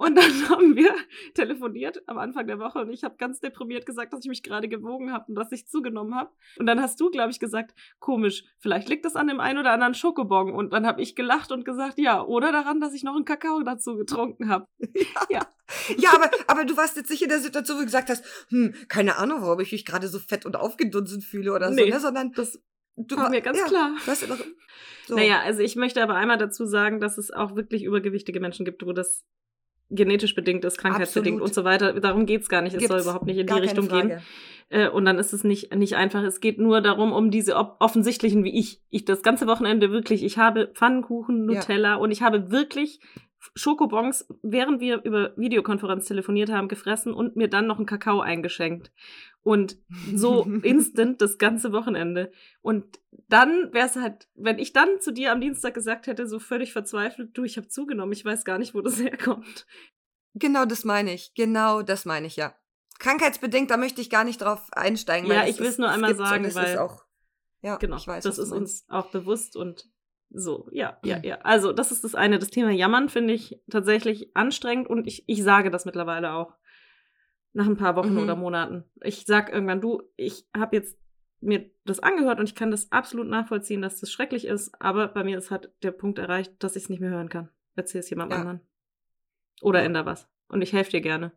[0.01, 0.95] Und dann haben wir
[1.35, 4.67] telefoniert am Anfang der Woche und ich habe ganz deprimiert gesagt, dass ich mich gerade
[4.67, 6.31] gewogen habe und dass ich zugenommen habe.
[6.57, 9.71] Und dann hast du, glaube ich, gesagt, komisch, vielleicht liegt das an dem einen oder
[9.71, 10.53] anderen Schokobon.
[10.53, 13.61] Und dann habe ich gelacht und gesagt, ja, oder daran, dass ich noch einen Kakao
[13.61, 14.65] dazu getrunken habe.
[15.01, 15.25] Ja.
[15.29, 15.47] ja.
[15.97, 18.73] Ja, aber, aber du warst jetzt nicht in der Situation, wo du gesagt hast, hm,
[18.89, 21.99] keine Ahnung, warum ich mich gerade so fett und aufgedunsen fühle oder nee, so, ne?
[21.99, 22.59] sondern das
[22.97, 23.95] du war mir ganz ja, klar.
[24.05, 24.27] Weißt du,
[25.07, 25.15] so.
[25.15, 28.85] Naja, also ich möchte aber einmal dazu sagen, dass es auch wirklich übergewichtige Menschen gibt,
[28.85, 29.25] wo das
[29.91, 31.49] genetisch bedingt ist, krankheitsbedingt Absolut.
[31.49, 31.99] und so weiter.
[31.99, 32.75] Darum geht's gar nicht.
[32.75, 34.21] Es soll überhaupt nicht in die Richtung gehen.
[34.69, 36.23] Äh, und dann ist es nicht, nicht einfach.
[36.23, 38.81] Es geht nur darum, um diese offensichtlichen wie ich.
[38.89, 41.95] Ich das ganze Wochenende wirklich, ich habe Pfannkuchen, Nutella ja.
[41.95, 43.01] und ich habe wirklich
[43.55, 48.91] Schokobons, während wir über Videokonferenz telefoniert haben, gefressen und mir dann noch einen Kakao eingeschenkt.
[49.43, 49.77] Und
[50.13, 52.31] so instant das ganze Wochenende.
[52.61, 52.85] Und
[53.31, 56.73] dann wäre es halt, wenn ich dann zu dir am Dienstag gesagt hätte, so völlig
[56.73, 59.65] verzweifelt, du, ich habe zugenommen, ich weiß gar nicht, wo das herkommt.
[60.33, 61.33] Genau das meine ich.
[61.33, 62.55] Genau das meine ich, ja.
[62.99, 65.29] Krankheitsbedingt, da möchte ich gar nicht drauf einsteigen.
[65.29, 66.77] Ja, ich will es nur einmal sagen, weil.
[66.77, 67.05] Auch,
[67.61, 69.89] ja, genau, ich weiß, das ist uns auch bewusst und
[70.29, 71.39] so, ja, ja, ja.
[71.41, 72.37] Also, das ist das eine.
[72.37, 76.53] Das Thema Jammern finde ich tatsächlich anstrengend und ich, ich sage das mittlerweile auch.
[77.53, 78.19] Nach ein paar Wochen mhm.
[78.19, 78.85] oder Monaten.
[79.03, 80.97] Ich sag irgendwann, du, ich habe jetzt
[81.41, 85.23] mir das angehört und ich kann das absolut nachvollziehen, dass das schrecklich ist, aber bei
[85.23, 87.49] mir ist halt der Punkt erreicht, dass ich es nicht mehr hören kann.
[87.75, 88.41] Erzähl es jemandem ja.
[88.41, 88.67] anderen.
[89.61, 89.85] Oder ja.
[89.85, 90.29] änder was.
[90.47, 91.31] Und ich helfe dir gerne.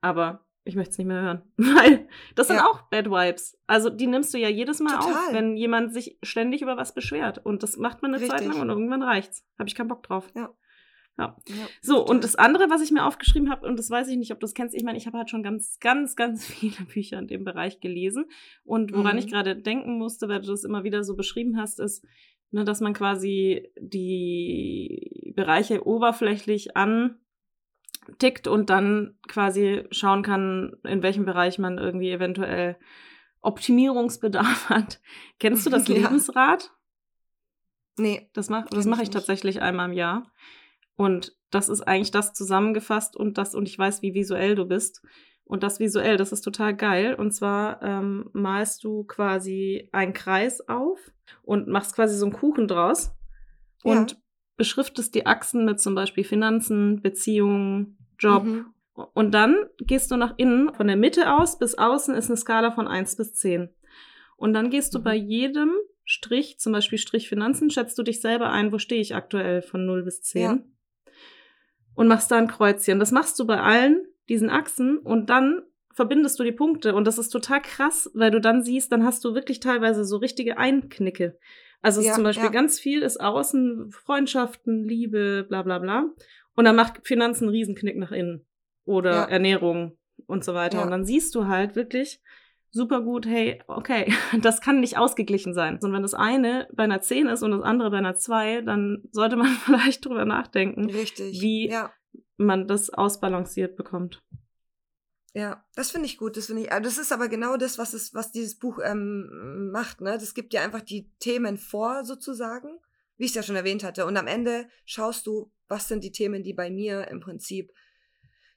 [0.00, 1.42] Aber ich möchte es nicht mehr hören.
[1.56, 2.66] Weil das sind ja.
[2.66, 3.58] auch Bad Vibes.
[3.66, 5.12] Also die nimmst du ja jedes Mal Total.
[5.12, 7.44] auf, wenn jemand sich ständig über was beschwert.
[7.44, 8.38] Und das macht man eine Richtig.
[8.38, 9.46] Zeit lang und irgendwann reicht's.
[9.58, 10.28] Habe ich keinen Bock drauf.
[10.34, 10.54] Ja.
[11.18, 11.36] Ja.
[11.48, 14.32] ja so, und das andere, was ich mir aufgeschrieben habe, und das weiß ich nicht,
[14.32, 17.18] ob du das kennst, ich meine, ich habe halt schon ganz, ganz, ganz viele Bücher
[17.18, 18.26] in dem Bereich gelesen.
[18.64, 19.18] Und woran mhm.
[19.18, 22.04] ich gerade denken musste, weil du das immer wieder so beschrieben hast, ist,
[22.50, 27.16] ne, dass man quasi die Bereiche oberflächlich an
[28.18, 32.76] tickt und dann quasi schauen kann, in welchem Bereich man irgendwie eventuell
[33.40, 35.00] Optimierungsbedarf hat.
[35.38, 35.96] Kennst du das ja.
[35.96, 36.70] Lebensrad?
[37.96, 38.30] Nee.
[38.32, 40.32] Das mache das mach ich tatsächlich einmal im Jahr.
[41.00, 45.00] Und das ist eigentlich das zusammengefasst und das, und ich weiß, wie visuell du bist.
[45.44, 47.14] Und das visuell, das ist total geil.
[47.14, 50.98] Und zwar ähm, malst du quasi einen Kreis auf
[51.40, 53.14] und machst quasi so einen Kuchen draus.
[53.82, 53.92] Ja.
[53.92, 54.20] Und
[54.58, 58.44] beschriftest die Achsen mit zum Beispiel Finanzen, Beziehungen, Job.
[58.44, 58.66] Mhm.
[58.92, 62.72] Und dann gehst du nach innen, von der Mitte aus bis außen ist eine Skala
[62.72, 63.70] von 1 bis 10.
[64.36, 65.04] Und dann gehst du mhm.
[65.04, 65.72] bei jedem
[66.04, 69.86] Strich, zum Beispiel Strich Finanzen, schätzt du dich selber ein, wo stehe ich aktuell von
[69.86, 70.42] 0 bis 10.
[70.42, 70.58] Ja.
[71.94, 72.98] Und machst da ein Kreuzchen.
[72.98, 75.62] Das machst du bei allen diesen Achsen und dann
[75.92, 76.94] verbindest du die Punkte.
[76.94, 80.16] Und das ist total krass, weil du dann siehst, dann hast du wirklich teilweise so
[80.16, 81.36] richtige Einknicke.
[81.82, 82.50] Also ja, zum Beispiel ja.
[82.50, 86.04] ganz viel ist außen Freundschaften, Liebe, bla bla bla.
[86.54, 88.46] Und dann macht Finanzen einen Riesenknick nach innen.
[88.84, 89.24] Oder ja.
[89.24, 90.82] Ernährung und so weiter.
[90.82, 92.20] Und dann siehst du halt wirklich
[92.70, 95.78] super gut, hey, okay, das kann nicht ausgeglichen sein.
[95.82, 99.02] Und wenn das eine bei einer 10 ist und das andere bei einer 2, dann
[99.12, 101.40] sollte man vielleicht drüber nachdenken, Richtig.
[101.40, 101.74] wie
[102.36, 104.22] man das ausbalanciert bekommt.
[105.32, 106.36] Ja, das finde ich gut.
[106.36, 106.68] Das finde ich.
[106.68, 110.00] Das ist aber genau das, was es, was dieses Buch ähm, macht.
[110.00, 112.80] Ne, das gibt dir einfach die Themen vor, sozusagen,
[113.16, 114.06] wie ich es ja schon erwähnt hatte.
[114.06, 117.72] Und am Ende schaust du, was sind die Themen, die bei mir im Prinzip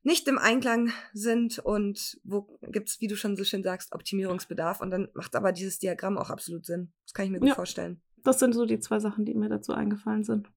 [0.04, 4.82] nicht im Einklang sind und wo gibt's, wie du schon so schön sagst, Optimierungsbedarf.
[4.82, 6.92] Und dann macht aber dieses Diagramm auch absolut Sinn.
[7.06, 8.02] Das kann ich mir gut ja, vorstellen.
[8.24, 10.52] Das sind so die zwei Sachen, die mir dazu eingefallen sind.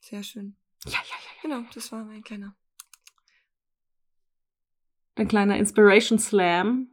[0.00, 0.56] Sehr schön.
[0.84, 1.42] Ja, ja, ja.
[1.42, 2.56] Genau, das war mein kleiner
[5.16, 6.88] ein kleiner Inspiration Slam.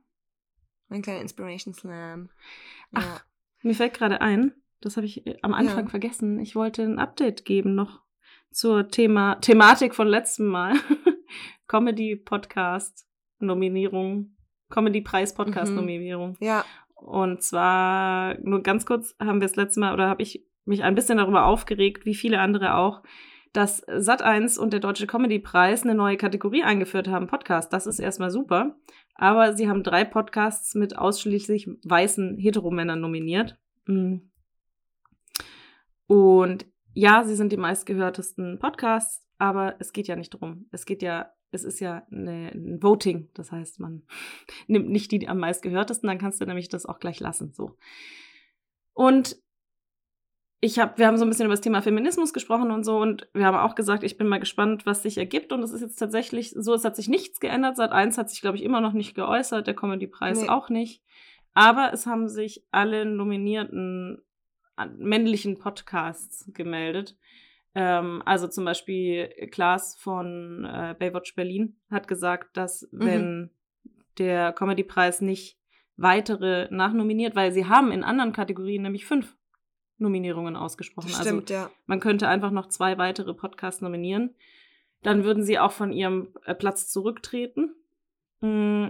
[0.90, 2.30] Ein kleiner Inspiration Slam.
[2.94, 3.02] Ja.
[3.02, 3.26] Ach,
[3.62, 5.90] mir fällt gerade ein, das habe ich äh, am Anfang ja.
[5.90, 6.40] vergessen.
[6.40, 8.02] Ich wollte ein Update geben noch
[8.52, 10.76] zur Thema Thematik von letztem Mal.
[11.68, 13.08] Comedy Podcast
[13.40, 14.36] Nominierung,
[14.70, 15.78] Comedy Preis Podcast mhm.
[15.78, 16.38] Nominierung.
[16.40, 16.66] Ja.
[16.96, 20.96] Und zwar nur ganz kurz haben wir das letzte Mal oder habe ich mich ein
[20.96, 23.04] bisschen darüber aufgeregt, wie viele andere auch,
[23.52, 27.72] dass Sat1 und der Deutsche Comedy Preis eine neue Kategorie eingeführt haben, Podcast.
[27.74, 28.76] Das ist erstmal super.
[29.16, 33.58] Aber sie haben drei Podcasts mit ausschließlich weißen Heteromännern nominiert.
[33.86, 34.32] Mhm.
[36.08, 40.68] Und ja, sie sind die meistgehörtesten Podcasts, aber es geht ja nicht drum.
[40.72, 43.30] Es geht ja, es ist ja eine, ein Voting.
[43.34, 44.04] Das heißt, man
[44.68, 47.54] nimmt nicht die am meistgehörtesten, dann kannst du nämlich das auch gleich lassen.
[47.54, 47.78] So.
[48.94, 49.38] Und
[50.64, 53.28] ich habe, wir haben so ein bisschen über das Thema Feminismus gesprochen und so und
[53.34, 55.98] wir haben auch gesagt, ich bin mal gespannt, was sich ergibt und es ist jetzt
[55.98, 57.76] tatsächlich so, es hat sich nichts geändert.
[57.76, 60.50] Seit eins hat sich, glaube ich, immer noch nicht geäußert, der Comedy-Preis nee.
[60.50, 61.04] auch nicht.
[61.54, 64.22] Aber es haben sich alle nominierten
[64.98, 67.18] männlichen Podcasts gemeldet.
[67.76, 73.00] Ähm, also zum Beispiel Klaas von äh, Baywatch Berlin hat gesagt, dass Mhm.
[73.06, 73.50] wenn
[74.20, 75.58] der Comedypreis nicht
[75.98, 79.36] weitere nachnominiert, weil sie haben in anderen Kategorien nämlich fünf
[79.98, 81.08] Nominierungen ausgesprochen.
[81.10, 81.70] Das Also stimmt, ja.
[81.86, 84.36] man könnte einfach noch zwei weitere Podcasts nominieren.
[85.02, 87.76] Dann würden sie auch von ihrem äh, Platz zurücktreten.
[88.42, 88.88] Mm,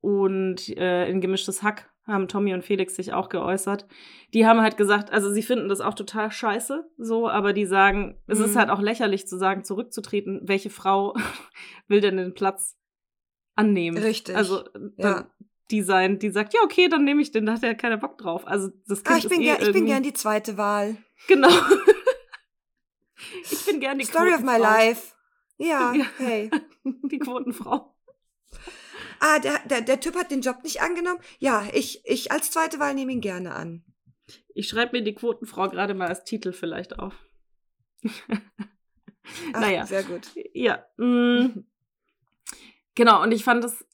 [0.00, 3.86] Und äh, in Gemischtes Hack haben Tommy und Felix sich auch geäußert.
[4.34, 8.20] Die haben halt gesagt, also sie finden das auch total scheiße, so, aber die sagen,
[8.26, 8.58] es ist Mhm.
[8.58, 10.40] halt auch lächerlich zu sagen, zurückzutreten.
[10.44, 11.14] Welche Frau
[11.88, 12.76] will denn den Platz
[13.56, 13.98] annehmen?
[13.98, 14.36] Richtig.
[14.36, 14.64] Also
[14.96, 15.14] Ja.
[15.14, 15.26] dann
[15.70, 18.18] die sein, die sagt, ja, okay, dann nehme ich den, da hat er keiner Bock
[18.18, 18.44] drauf.
[18.46, 20.96] Also das Kind Ah, ich bin, eh ger ich bin gern die zweite Wahl.
[21.28, 21.48] Genau.
[23.50, 25.14] ich bin gern die Story of my life.
[25.58, 26.04] Ja, Ja.
[26.18, 26.50] hey.
[26.84, 27.94] Die Quotenfrau.
[29.20, 31.20] Ah, der, der, der Typ hat den Job nicht angenommen.
[31.38, 33.84] Ja, ich, ich als zweite Wahl nehme ihn gerne an.
[34.54, 37.14] Ich schreibe mir die Quotenfrau gerade mal als Titel vielleicht auf.
[38.02, 38.10] Ach,
[39.60, 39.86] naja.
[39.86, 40.28] Sehr gut.
[40.54, 40.84] Ja.
[40.96, 41.64] Mm,
[42.94, 43.84] genau, und ich fand das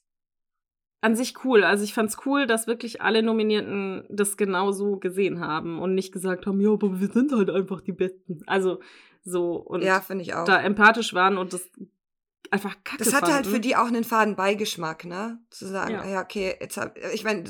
[1.01, 1.63] an sich cool.
[1.63, 6.11] Also ich fand es cool, dass wirklich alle Nominierten das genauso gesehen haben und nicht
[6.11, 8.41] gesagt haben, ja, aber wir sind halt einfach die Besten.
[8.47, 8.79] Also
[9.23, 10.01] so und ja,
[10.45, 11.69] da empathisch waren und das
[12.51, 13.49] einfach kacke Das hatte halt fanden.
[13.51, 15.39] für die auch einen faden Beigeschmack, ne?
[15.49, 16.05] Zu sagen, Ja.
[16.07, 17.43] ja, okay, jetzt hab, ich meine,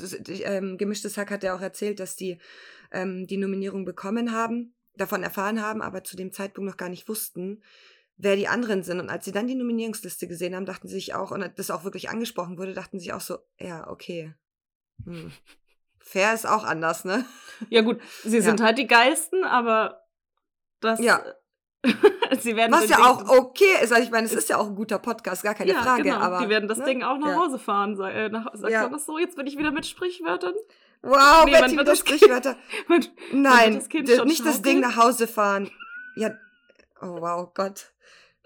[0.43, 2.39] ähm, gemischtes Hack hat ja auch erzählt, dass die
[2.91, 7.07] ähm, die Nominierung bekommen haben, davon erfahren haben, aber zu dem Zeitpunkt noch gar nicht
[7.09, 7.61] wussten,
[8.15, 8.99] wer die anderen sind.
[8.99, 11.83] Und als sie dann die Nominierungsliste gesehen haben, dachten sie sich auch, und das auch
[11.83, 14.33] wirklich angesprochen wurde, dachten sie sich auch so, ja, okay.
[15.05, 15.31] Hm.
[15.99, 17.25] Fair ist auch anders, ne?
[17.69, 18.41] Ja, gut, sie Ja.
[18.41, 20.01] sind halt die geilsten, aber
[20.79, 20.99] das.
[21.01, 21.21] Ja.
[22.39, 23.91] sie werden Was das ja Ding- auch okay ist.
[23.91, 26.03] Also ich meine, es ist ja auch ein guter Podcast, gar keine ja, Frage.
[26.03, 26.17] genau.
[26.17, 26.85] Aber die werden das ne?
[26.85, 27.35] Ding auch nach Ja.
[27.37, 27.99] Hause fahren.
[28.01, 28.83] Äh, nach, sagt Ja.
[28.83, 29.17] man das so?
[29.17, 30.53] Jetzt bin ich wieder mit Sprichwörtern.
[31.03, 32.57] Wow, Nee, Betty das- Sprichwörter.
[32.87, 34.63] Man- Nein, das Kind nicht das schaukeln?
[34.63, 35.69] Ding nach Hause fahren.
[36.15, 36.31] Ja,
[37.01, 37.93] oh wow, Gott.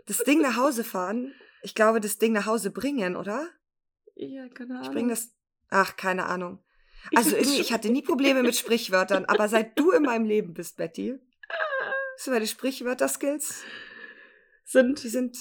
[0.07, 1.33] Das Ding nach Hause fahren.
[1.63, 3.47] Ich glaube, das Ding nach Hause bringen, oder?
[4.15, 4.83] ja, keine Ahnung.
[4.83, 5.29] Ich bringe das.
[5.69, 6.59] Ach, keine Ahnung.
[7.11, 10.53] Ich Also schon- ich hatte nie Probleme mit Sprichwörtern, aber seit du in meinem Leben
[10.53, 11.17] bist, Betty,
[12.23, 13.63] sind meine Sprichwörter-Skills,
[14.63, 15.37] sind, die sind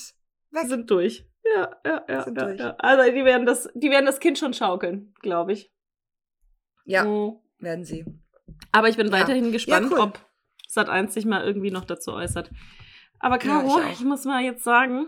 [0.50, 0.66] weg.
[0.66, 1.26] sind durch.
[1.44, 2.22] Ja, ja, ja.
[2.24, 2.60] Sind ja, durch.
[2.60, 2.74] ja.
[2.78, 5.72] Also die werden das, die werden das Kind schon schaukeln, glaube ich.
[6.84, 7.38] Ja, Mhm.
[7.58, 8.04] werden sie.
[8.72, 9.12] Aber ich bin Ja.
[9.12, 10.00] weiterhin gespannt, cool.
[10.00, 10.18] ob
[10.68, 12.50] Sat1 sich mal irgendwie noch dazu äußert.
[13.18, 15.06] Aber Ja, Caro, ich ich, muss mal jetzt sagen,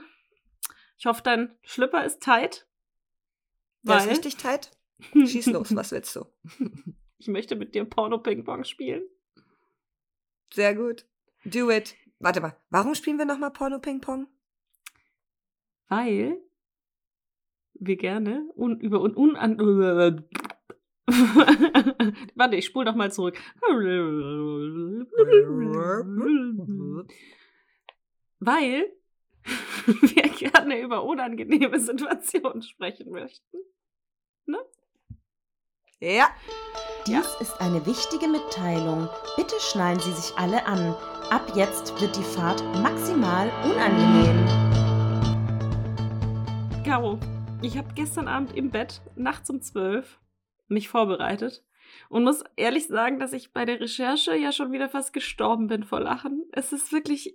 [0.98, 2.66] ich hoffe, dein Schlüpper ist tight.
[3.82, 4.70] Der ist Weil richtig tight.
[5.14, 6.26] Schieß los, was willst du?
[7.18, 9.02] ich möchte mit dir Porno-Ping-Pong spielen.
[10.52, 11.06] Sehr gut.
[11.44, 11.96] Do it.
[12.18, 14.28] Warte mal, warum spielen wir nochmal Porno-Ping-Pong?
[15.88, 16.38] Weil
[17.74, 19.58] wir gerne un über un unan
[22.34, 23.36] Warte, ich spule noch mal zurück.
[28.38, 28.92] Weil
[29.86, 33.58] wir gerne über unangenehme Situationen sprechen möchten.
[36.02, 36.28] Ja.
[37.06, 39.08] Dies ist eine wichtige Mitteilung.
[39.36, 40.96] Bitte schnallen Sie sich alle an.
[41.32, 44.44] Ab jetzt wird die Fahrt maximal unangenehm.
[46.84, 47.18] Caro,
[47.62, 50.20] ich habe gestern Abend im Bett, nachts um zwölf,
[50.68, 51.64] mich vorbereitet
[52.10, 55.84] und muss ehrlich sagen, dass ich bei der Recherche ja schon wieder fast gestorben bin
[55.84, 56.44] vor Lachen.
[56.52, 57.34] Es ist wirklich,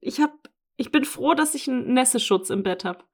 [0.00, 0.32] ich habe,
[0.76, 3.04] ich bin froh, dass ich einen Nässeschutz im Bett habe,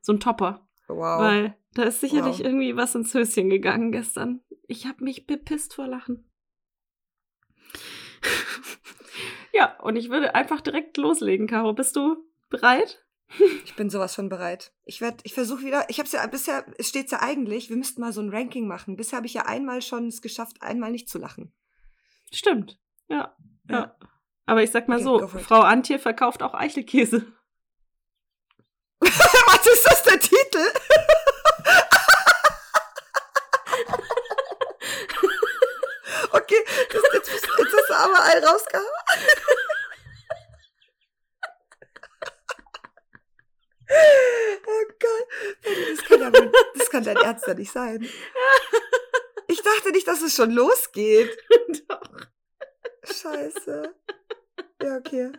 [0.00, 1.18] so ein Topper, Wow.
[1.20, 2.44] weil da ist sicherlich Wow.
[2.46, 4.42] irgendwie was ins Höschen gegangen gestern.
[4.68, 6.30] Ich habe mich bepisst vor Lachen.
[9.52, 11.72] ja, und ich würde einfach direkt loslegen, Caro.
[11.72, 12.16] Bist du
[12.48, 13.04] bereit?
[13.64, 14.74] Ich bin sowas von bereit.
[14.84, 17.78] Ich werde, ich versuche wieder, ich habe es ja bisher, es steht ja eigentlich, wir
[17.78, 18.94] müssten mal so ein Ranking machen.
[18.94, 21.50] Bisher habe ich ja einmal schon es geschafft, einmal nicht zu lachen.
[22.30, 22.78] Stimmt.
[23.08, 23.34] Ja.
[23.70, 23.74] ja.
[23.74, 23.96] Ja.
[24.44, 25.38] Aber ich sag mal Okay, so.
[25.38, 27.24] Frau Antje verkauft auch Eichelkäse.
[29.00, 30.68] Was ist das der Titel?
[36.52, 38.86] Okay, das, jetzt, jetzt hast du aber einen rausgehauen.
[44.66, 45.28] Oh Gott,
[45.90, 48.06] das kann, ja wohl, das kann dein Ernst ja nicht sein.
[49.48, 51.36] Ich dachte nicht, dass es schon losgeht.
[51.88, 52.02] Doch.
[53.04, 53.94] Scheiße.
[54.82, 55.32] Ja, okay.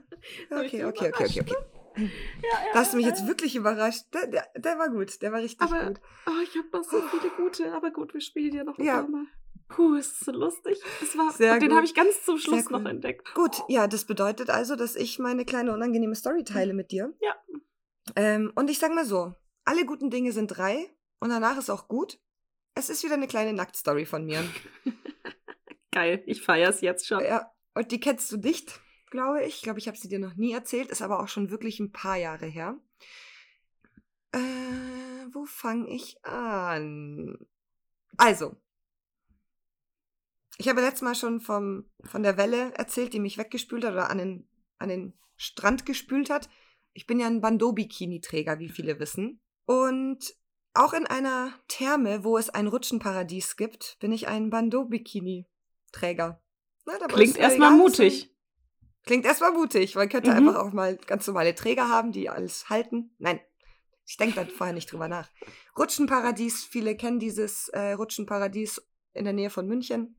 [0.52, 1.56] Okay, okay, okay, okay, okay.
[1.96, 4.04] Ja, ja, Da hast du mich ja, jetzt wirklich überrascht.
[4.14, 6.02] Der, der, der war gut, der war richtig Aber- gut.
[6.28, 9.08] Oh, ich habe noch so viele gute, aber gut, wir spielen ja noch ein paar
[9.08, 9.26] Mal.
[9.68, 10.78] Puh, ist das so lustig.
[11.02, 13.34] Es war, Sehr den habe ich ganz zum Schluss noch entdeckt.
[13.34, 17.14] Gut, ja, das bedeutet also, dass ich meine kleine unangenehme Story teile mit dir.
[17.22, 17.36] Ja.
[18.16, 19.34] Ähm, und ich sag mal so,
[19.66, 20.90] alle guten Dinge sind drei
[21.20, 22.20] und danach ist auch gut.
[22.76, 24.44] Es ist wieder eine kleine Nacktstory von mir.
[25.92, 27.24] Geil, ich feier's jetzt schon.
[27.24, 28.80] ja, und die kennst du nicht.
[29.10, 29.56] glaube ich.
[29.56, 31.92] Ich glaube, ich habe sie dir noch nie erzählt, ist aber auch schon wirklich ein
[31.92, 32.78] paar Jahre her.
[34.32, 34.40] Äh,
[35.32, 37.38] wo fange ich an?
[38.18, 38.56] Also,
[40.58, 44.10] ich habe letztes Mal schon vom, von der Welle erzählt, die mich weggespült hat oder
[44.10, 44.48] an den,
[44.78, 46.50] an den Strand gespült hat.
[46.94, 49.42] Ich bin ja ein Bandeau-Bikini-Träger, wie viele wissen.
[49.66, 50.36] Und
[50.74, 56.42] auch in einer Therme, wo es ein Rutschenparadies gibt, bin ich ein Bandeau-Bikini-Träger.
[57.08, 58.30] Klingt erstmal mutig.
[59.06, 59.96] Klingt erstmal mutig.
[59.96, 60.38] Man könnte mhm.
[60.38, 63.16] einfach auch mal ganz normale Träger haben, die alles halten.
[63.18, 63.40] Nein,
[64.06, 65.30] ich denke da vorher nicht drüber nach.
[65.78, 68.82] Rutschenparadies, viele kennen dieses äh, Rutschenparadies
[69.14, 70.18] in der Nähe von München.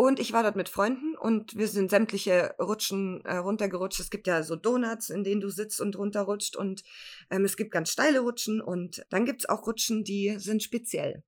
[0.00, 4.00] Und ich war dort mit Freunden und wir sind sämtliche Rutschen äh, runtergerutscht.
[4.00, 6.56] Es gibt ja so Donuts, in denen du sitzt und runterrutscht.
[6.56, 6.84] Und
[7.28, 11.22] ähm, es gibt ganz steile Rutschen und dann gibt es auch Rutschen, die sind speziell.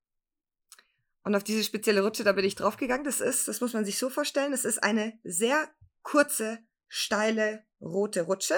[1.23, 3.03] Und auf diese spezielle Rutsche, da bin ich draufgegangen.
[3.03, 5.69] Das ist, das muss man sich so vorstellen, es ist eine sehr
[6.01, 6.57] kurze,
[6.87, 8.55] steile, rote Rutsche.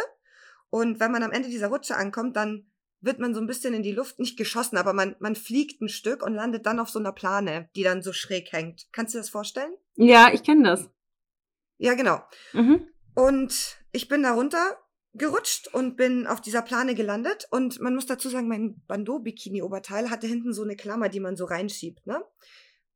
[0.70, 3.84] Und wenn man am Ende dieser Rutsche ankommt, dann wird man so ein bisschen in
[3.84, 7.00] die Luft, nicht geschossen, aber man, man fliegt ein Stück und landet dann auf so
[7.00, 8.88] einer Plane, die dann so schräg hängt.
[8.92, 9.74] Kannst du dir das vorstellen?
[9.96, 10.90] Ja, ich kenne das.
[11.78, 12.22] Ja, genau.
[12.54, 12.88] Mhm.
[13.16, 14.78] Und ich bin da runter
[15.14, 17.48] gerutscht und bin auf dieser Plane gelandet.
[17.50, 21.46] Und man muss dazu sagen, mein Bandeau-Bikini-Oberteil hatte hinten so eine Klammer, die man so
[21.46, 22.06] reinschiebt.
[22.06, 22.22] Ne?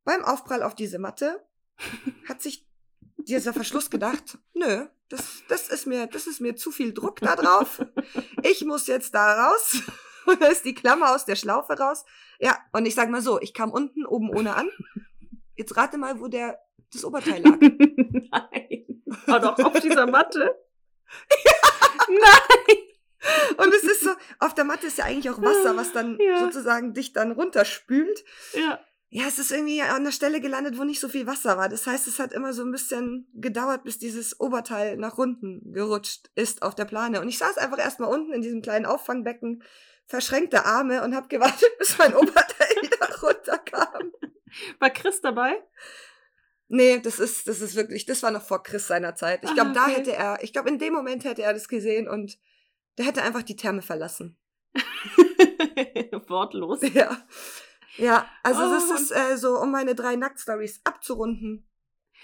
[0.04, 1.44] Beim Aufprall auf diese Matte
[2.28, 2.66] hat sich
[3.24, 7.36] dieser Verschluss gedacht, nö, das, das, ist mir, das ist mir zu viel Druck da
[7.36, 7.84] drauf.
[8.42, 9.82] Ich muss jetzt da raus.
[10.26, 12.04] Und da ist die Klammer aus der Schlaufe raus.
[12.38, 14.70] Ja, und ich sag mal so, ich kam unten, oben ohne an.
[15.56, 16.58] Jetzt rate mal, wo der
[16.92, 17.58] das Oberteil lag.
[17.60, 19.02] Nein.
[19.26, 20.40] War doch auf dieser Matte.
[21.44, 21.52] ja.
[22.08, 22.76] Nein.
[23.58, 26.40] Und es ist so, auf der Matte ist ja eigentlich auch Wasser, was dann ja.
[26.40, 28.24] sozusagen dich dann runterspült.
[28.54, 28.80] Ja.
[29.12, 31.68] Ja, es ist irgendwie an der Stelle gelandet, wo nicht so viel Wasser war.
[31.68, 36.30] Das heißt, es hat immer so ein bisschen gedauert, bis dieses Oberteil nach unten gerutscht
[36.36, 37.20] ist auf der Plane.
[37.20, 39.64] Und ich saß einfach erstmal unten in diesem kleinen Auffangbecken,
[40.06, 44.12] verschränkte Arme und habe gewartet, bis mein Oberteil wieder runterkam.
[44.78, 45.60] War Chris dabei?
[46.68, 49.42] Nee, das ist, das ist wirklich, das war noch vor Chris seiner Zeit.
[49.42, 49.92] Ich glaube, ah, okay.
[49.92, 52.38] da hätte er, ich glaube, in dem Moment hätte er das gesehen und
[52.96, 54.38] der hätte einfach die Therme verlassen.
[56.28, 56.80] Wortlos.
[56.94, 57.26] Ja.
[57.96, 58.70] Ja, also oh.
[58.70, 61.66] das ist äh, so, um meine drei Nackt-Stories abzurunden,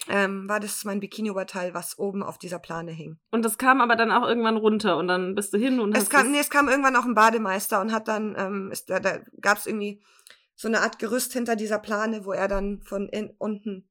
[0.08, 3.18] ähm, war das mein Bikini-Oberteil, was oben auf dieser Plane hing.
[3.30, 6.04] Und das kam aber dann auch irgendwann runter und dann bist du hin und es
[6.04, 9.00] hast kam, Nee, es kam irgendwann auch ein Bademeister und hat dann, ähm, ist, da,
[9.00, 10.02] da gab es irgendwie
[10.54, 13.88] so eine Art Gerüst hinter dieser Plane, wo er dann von in, unten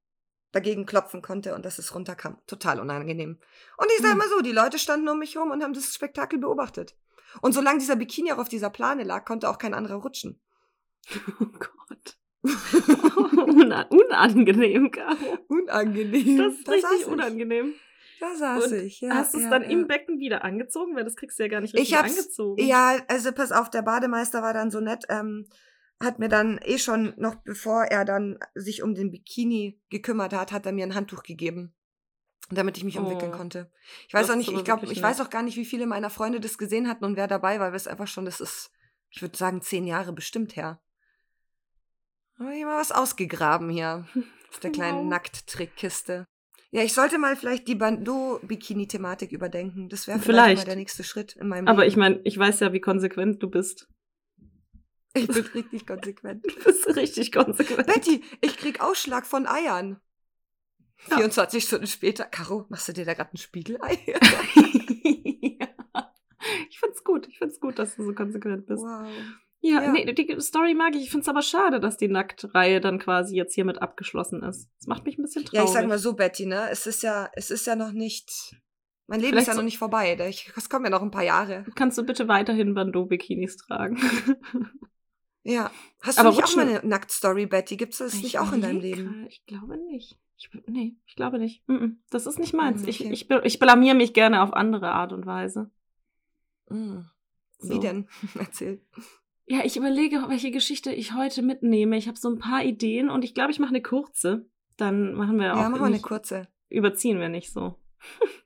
[0.51, 2.37] dagegen klopfen konnte und dass es runterkam.
[2.47, 3.39] Total unangenehm.
[3.77, 4.17] Und ich sag hm.
[4.19, 6.95] mal so, die Leute standen um mich rum und haben das Spektakel beobachtet.
[7.41, 10.39] Und solange dieser Bikini auch auf dieser Plane lag, konnte auch kein anderer rutschen.
[11.39, 12.17] Oh Gott.
[13.89, 15.37] unangenehm, Caro.
[15.47, 16.37] Unangenehm.
[16.37, 17.73] Das ist da richtig unangenehm.
[18.19, 19.13] Da saß Und ich, ja.
[19.13, 19.69] Hast du es ja, dann ja.
[19.69, 20.95] im Becken wieder angezogen?
[20.95, 22.63] Weil das kriegst du ja gar nicht richtig ich hab's, angezogen.
[22.63, 25.47] Ja, also pass auf, der Bademeister war dann so nett, ähm,
[25.99, 30.51] hat mir dann eh schon, noch bevor er dann sich um den Bikini gekümmert hat,
[30.51, 31.73] hat er mir ein Handtuch gegeben.
[32.51, 33.71] Damit ich mich umwickeln oh, konnte.
[34.07, 36.39] Ich weiß auch nicht, ich glaube, ich weiß auch gar nicht, wie viele meiner Freunde
[36.39, 38.71] das gesehen hatten und wer dabei war, weil es einfach schon, das ist,
[39.09, 40.79] ich würde sagen, zehn Jahre bestimmt her.
[42.39, 44.07] Habe ich mal was ausgegraben hier.
[44.49, 45.09] Auf der kleinen wow.
[45.09, 46.25] Nackttrickkiste.
[46.71, 49.87] Ja, ich sollte mal vielleicht die Bandeau-Bikini-Thematik überdenken.
[49.87, 51.91] Das wäre vielleicht, vielleicht mal der nächste Schritt in meinem Aber Leben.
[51.91, 53.87] ich meine, ich weiß ja, wie konsequent du bist.
[55.13, 56.45] Ich bin richtig konsequent.
[56.45, 57.87] Du bist richtig konsequent.
[57.87, 60.01] Betty, ich krieg Ausschlag von Eiern.
[61.09, 61.17] Ja.
[61.17, 62.25] 24 Stunden später.
[62.25, 63.97] Caro, machst du dir da gerade ein Spiegelei?
[64.07, 65.69] ja.
[66.69, 67.27] Ich find's gut.
[67.27, 68.83] Ich find's gut, dass du so konsequent bist.
[68.83, 69.07] Wow.
[69.65, 69.91] Ja, ja.
[69.91, 71.03] Nee, die Story mag ich.
[71.03, 74.69] Ich finde es aber schade, dass die Nacktreihe dann quasi jetzt hiermit abgeschlossen ist.
[74.77, 75.57] Das macht mich ein bisschen traurig.
[75.57, 76.69] Ja, ich sag mal so, Betty, ne?
[76.69, 78.55] Es ist ja, es ist ja noch nicht.
[79.07, 80.15] Mein Leben Vielleicht ist ja so noch nicht vorbei.
[80.55, 81.65] Es kommen ja noch ein paar Jahre.
[81.73, 83.97] Kannst du bitte weiterhin Bandeau-Bikinis tragen?
[85.43, 85.71] ja.
[86.01, 87.75] Hast aber du nicht auch mal eine Nacktstory, Betty?
[87.75, 89.25] Gibt es das ich nicht auch in deinem Leben?
[89.29, 90.19] Ich glaube nicht.
[90.37, 91.63] Ich, nee, ich glaube nicht.
[92.11, 92.83] Das ist nicht meins.
[92.83, 92.89] Okay.
[92.91, 95.71] Ich, ich, ich blamier mich gerne auf andere Art und Weise.
[96.69, 96.99] Mm.
[97.61, 97.79] Wie so.
[97.79, 98.07] denn?
[98.35, 98.81] Erzähl.
[99.47, 101.97] Ja, ich überlege, welche Geschichte ich heute mitnehme.
[101.97, 104.47] Ich habe so ein paar Ideen und ich glaube, ich mache eine kurze.
[104.77, 105.57] Dann machen wir auch.
[105.57, 106.47] Ja, machen wir eine kurze.
[106.69, 107.75] Überziehen wir nicht so.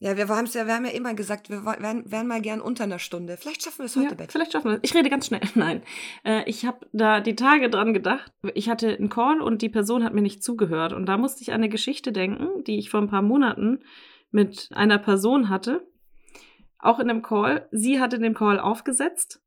[0.00, 2.84] Ja, wir, haben's ja, wir haben ja immer gesagt, wir wären, wären mal gern unter
[2.84, 3.38] einer Stunde.
[3.38, 4.32] Vielleicht schaffen wir es heute, ja, Bett.
[4.32, 4.80] Vielleicht schaffen wir es.
[4.82, 5.40] Ich rede ganz schnell.
[5.54, 5.82] Nein.
[6.24, 8.30] Äh, ich habe da die Tage dran gedacht.
[8.52, 10.92] Ich hatte einen Call und die Person hat mir nicht zugehört.
[10.92, 13.82] Und da musste ich an eine Geschichte denken, die ich vor ein paar Monaten
[14.30, 15.88] mit einer Person hatte.
[16.78, 17.66] Auch in einem Call.
[17.70, 19.40] Sie hatte den Call aufgesetzt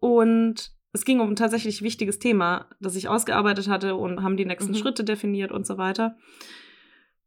[0.00, 4.44] und es ging um ein tatsächlich wichtiges Thema, das ich ausgearbeitet hatte und haben die
[4.44, 4.76] nächsten mhm.
[4.76, 6.16] Schritte definiert und so weiter.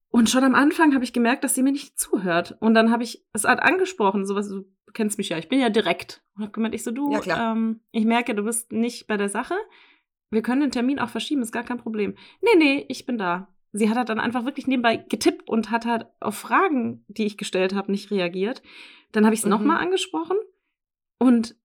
[0.10, 2.56] Und schon am Anfang habe ich gemerkt, dass sie mir nicht zuhört.
[2.60, 5.70] Und dann habe ich es halt angesprochen, sowas, du kennst mich ja, ich bin ja
[5.70, 6.22] direkt.
[6.36, 9.30] Und habe gemeint, ich so, du, Ja, ähm, ich merke, du bist nicht bei der
[9.30, 9.56] Sache.
[10.30, 12.16] Wir können den Termin auch verschieben, ist gar kein Problem.
[12.42, 13.48] Nee, nee, ich bin da.
[13.72, 17.38] Sie hat halt dann einfach wirklich nebenbei getippt und hat halt auf Fragen, die ich
[17.38, 18.62] gestellt habe, nicht reagiert.
[19.14, 19.52] Dann habe ich es Mhm.
[19.52, 20.38] nochmal angesprochen
[21.18, 21.56] und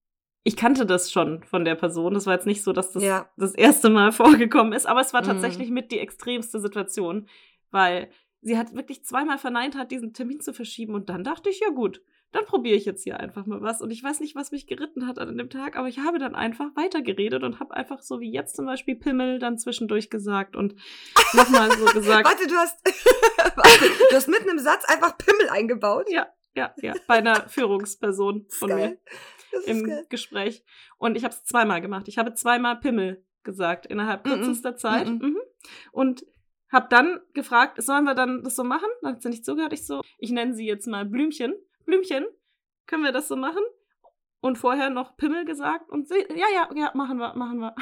[0.49, 2.15] ich kannte das schon von der Person.
[2.15, 3.29] Das war jetzt nicht so, dass das Ja.
[3.37, 4.13] das erste Mal
[4.53, 5.27] vorgekommen ist, aber es war Mhm.
[5.27, 7.29] tatsächlich mit die extremste Situation,
[7.71, 11.61] weil sie hat wirklich zweimal verneint hat, diesen Termin zu verschieben und dann dachte ich,
[11.61, 12.01] ja gut,
[12.33, 15.07] dann probiere ich jetzt hier einfach mal was und ich weiß nicht, was mich geritten
[15.07, 18.31] hat an dem Tag, aber ich habe dann einfach weitergeredet und habe einfach so wie
[18.31, 20.75] jetzt zum Beispiel Pimmel dann zwischendurch gesagt und
[21.35, 22.79] nochmal so gesagt, Warte, du hast,
[23.57, 26.07] warte, du hast mitten im Satz einfach Pimmel eingebaut.
[26.11, 28.99] ja, ja, ja, bei einer Führungsperson von mir.
[29.67, 30.07] im geil.
[30.09, 30.65] Gespräch.
[30.97, 32.09] Und ich habe es zweimal gemacht.
[32.09, 35.09] Ich habe zweimal Pimmel gesagt innerhalb kürzester Zeit.
[35.09, 35.19] Mhm.
[35.19, 35.39] Mhm.
[35.93, 36.27] Und
[36.71, 38.89] habe dann gefragt, sollen wir dann das so machen?
[39.03, 39.73] Dann hat sie nicht zugehört.
[39.73, 41.55] Ich so, ich nenne sie jetzt mal Blümchen.
[41.85, 42.27] Blümchen,
[42.87, 43.63] können wir das so machen?
[44.41, 47.75] Und vorher noch Pimmel gesagt und sie, ja, ja, ja, machen wir, machen wir.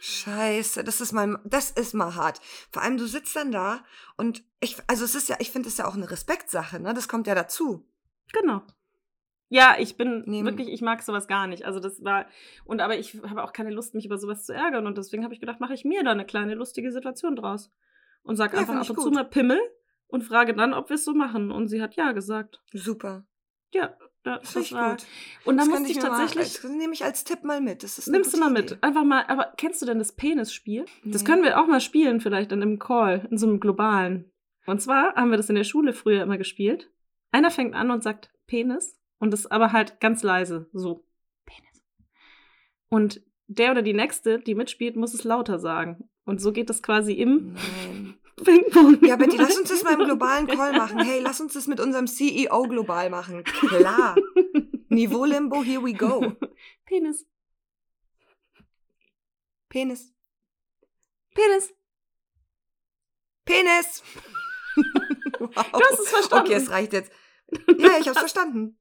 [0.00, 2.40] Scheiße, das ist mal, das ist mal hart.
[2.70, 3.84] Vor allem, du sitzt dann da
[4.16, 6.92] und ich, also es ist ja, ich finde es ja auch eine Respektsache, ne?
[6.92, 7.86] Das kommt ja dazu.
[8.32, 8.62] Genau.
[9.52, 10.46] Ja, ich bin Nehmen.
[10.46, 11.64] wirklich, ich mag sowas gar nicht.
[11.64, 12.26] Also das war,
[12.64, 14.86] und aber ich habe auch keine Lust, mich über sowas zu ärgern.
[14.86, 17.70] Und deswegen habe ich gedacht, mache ich mir da eine kleine lustige Situation draus.
[18.22, 19.14] Und sag Ja, einfach ab ich und zu gut.
[19.14, 19.58] mal Pimmel
[20.06, 21.50] und frage dann, ob wir es so machen.
[21.50, 22.62] Und sie hat ja gesagt.
[22.72, 23.24] Super.
[23.74, 24.90] Ja, da, Das das, war.
[24.92, 25.06] gut.
[25.44, 26.62] Und dann das musste ich mir tatsächlich.
[26.62, 27.82] Mal, das nehme ich als Tipp mal mit.
[27.82, 28.70] Das ist Nimmst du mal mit.
[28.72, 28.78] Idee.
[28.82, 30.84] Einfach mal, aber kennst du denn das Penisspiel?
[31.04, 31.26] Das Nee.
[31.26, 34.30] können wir auch mal spielen, vielleicht in einem Call, in so einem globalen.
[34.66, 36.88] Und zwar haben wir das in der Schule früher immer gespielt.
[37.32, 41.04] Einer fängt an und sagt Penis und das aber halt ganz leise, so
[41.44, 41.84] Penis.
[42.88, 46.08] Und der oder die nächste, die mitspielt, muss es lauter sagen.
[46.24, 48.14] Und so geht das quasi im Nein.
[48.44, 49.04] Ping-Pong.
[49.04, 50.98] Ja, Betty, lass uns das mal im globalen Call machen.
[51.00, 53.44] Hey, lass uns das mit unserem CEO global machen.
[53.44, 54.16] Klar.
[54.88, 56.36] Niveau Limbo, here we go.
[56.86, 57.26] Penis.
[59.68, 60.14] Penis.
[61.34, 61.74] Penis.
[63.44, 64.02] Penis.
[65.38, 65.70] wow.
[65.72, 66.46] Du hast es verstanden.
[66.46, 67.12] Okay, es reicht jetzt.
[67.78, 68.79] Ja, ich hab's verstanden.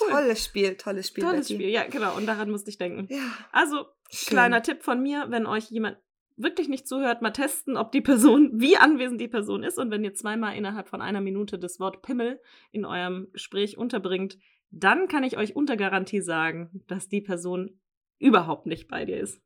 [0.00, 0.08] Cool.
[0.10, 1.54] Tolles Spiel, tolles Spiel, Tolles Betty.
[1.60, 1.68] Spiel.
[1.68, 2.16] Ja, genau.
[2.16, 3.06] Und daran musste ich denken.
[3.10, 3.20] Ja,
[3.52, 4.28] Also, schön.
[4.30, 5.98] Kleiner Tipp von mir, wenn euch jemand
[6.38, 9.78] wirklich nicht zuhört, mal testen, ob die Person, wie anwesend die Person ist.
[9.78, 12.40] Und wenn ihr zweimal innerhalb von einer Minute das Wort Pimmel
[12.70, 14.38] in eurem Gespräch unterbringt,
[14.70, 17.78] dann kann ich euch unter Garantie sagen, dass die Person
[18.18, 19.42] überhaupt nicht bei dir ist.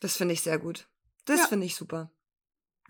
[0.00, 0.88] Das finde ich sehr gut.
[1.26, 1.46] Das Ja.
[1.48, 2.10] finde ich super.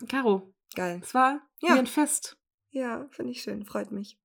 [0.07, 1.01] Caro, Geil.
[1.03, 1.75] es war Ja.
[1.75, 2.37] wie ein Fest.
[2.69, 3.65] Ja, finde ich schön.
[3.65, 4.17] Freut mich.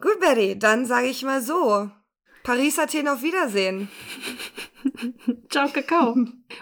[0.00, 1.90] Gut, Betty, dann sage ich mal so.
[2.42, 3.88] Paris, Athen, auf Wiedersehen.
[5.50, 6.16] Ciao, Kakao.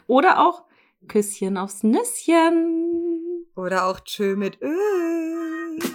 [0.06, 0.64] Oder auch
[1.08, 3.46] Küsschen aufs Nüsschen.
[3.56, 5.78] Oder auch Tschö mit Öl.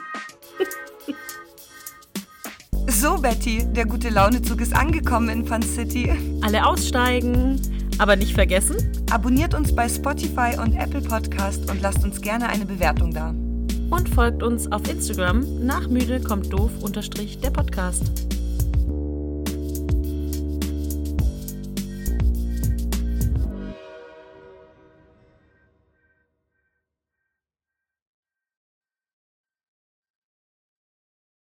[2.90, 6.12] So, Betty, der gute Launezug ist angekommen in Fun City.
[6.42, 7.62] Alle aussteigen.
[8.00, 12.66] Aber nicht vergessen, Abonniert uns bei Spotify und Apple Podcast und lasst uns gerne eine
[12.66, 13.34] Bewertung da.
[13.90, 18.37] Und folgt uns auf Instagram nach müde kommt doof unterstrich der Podcast.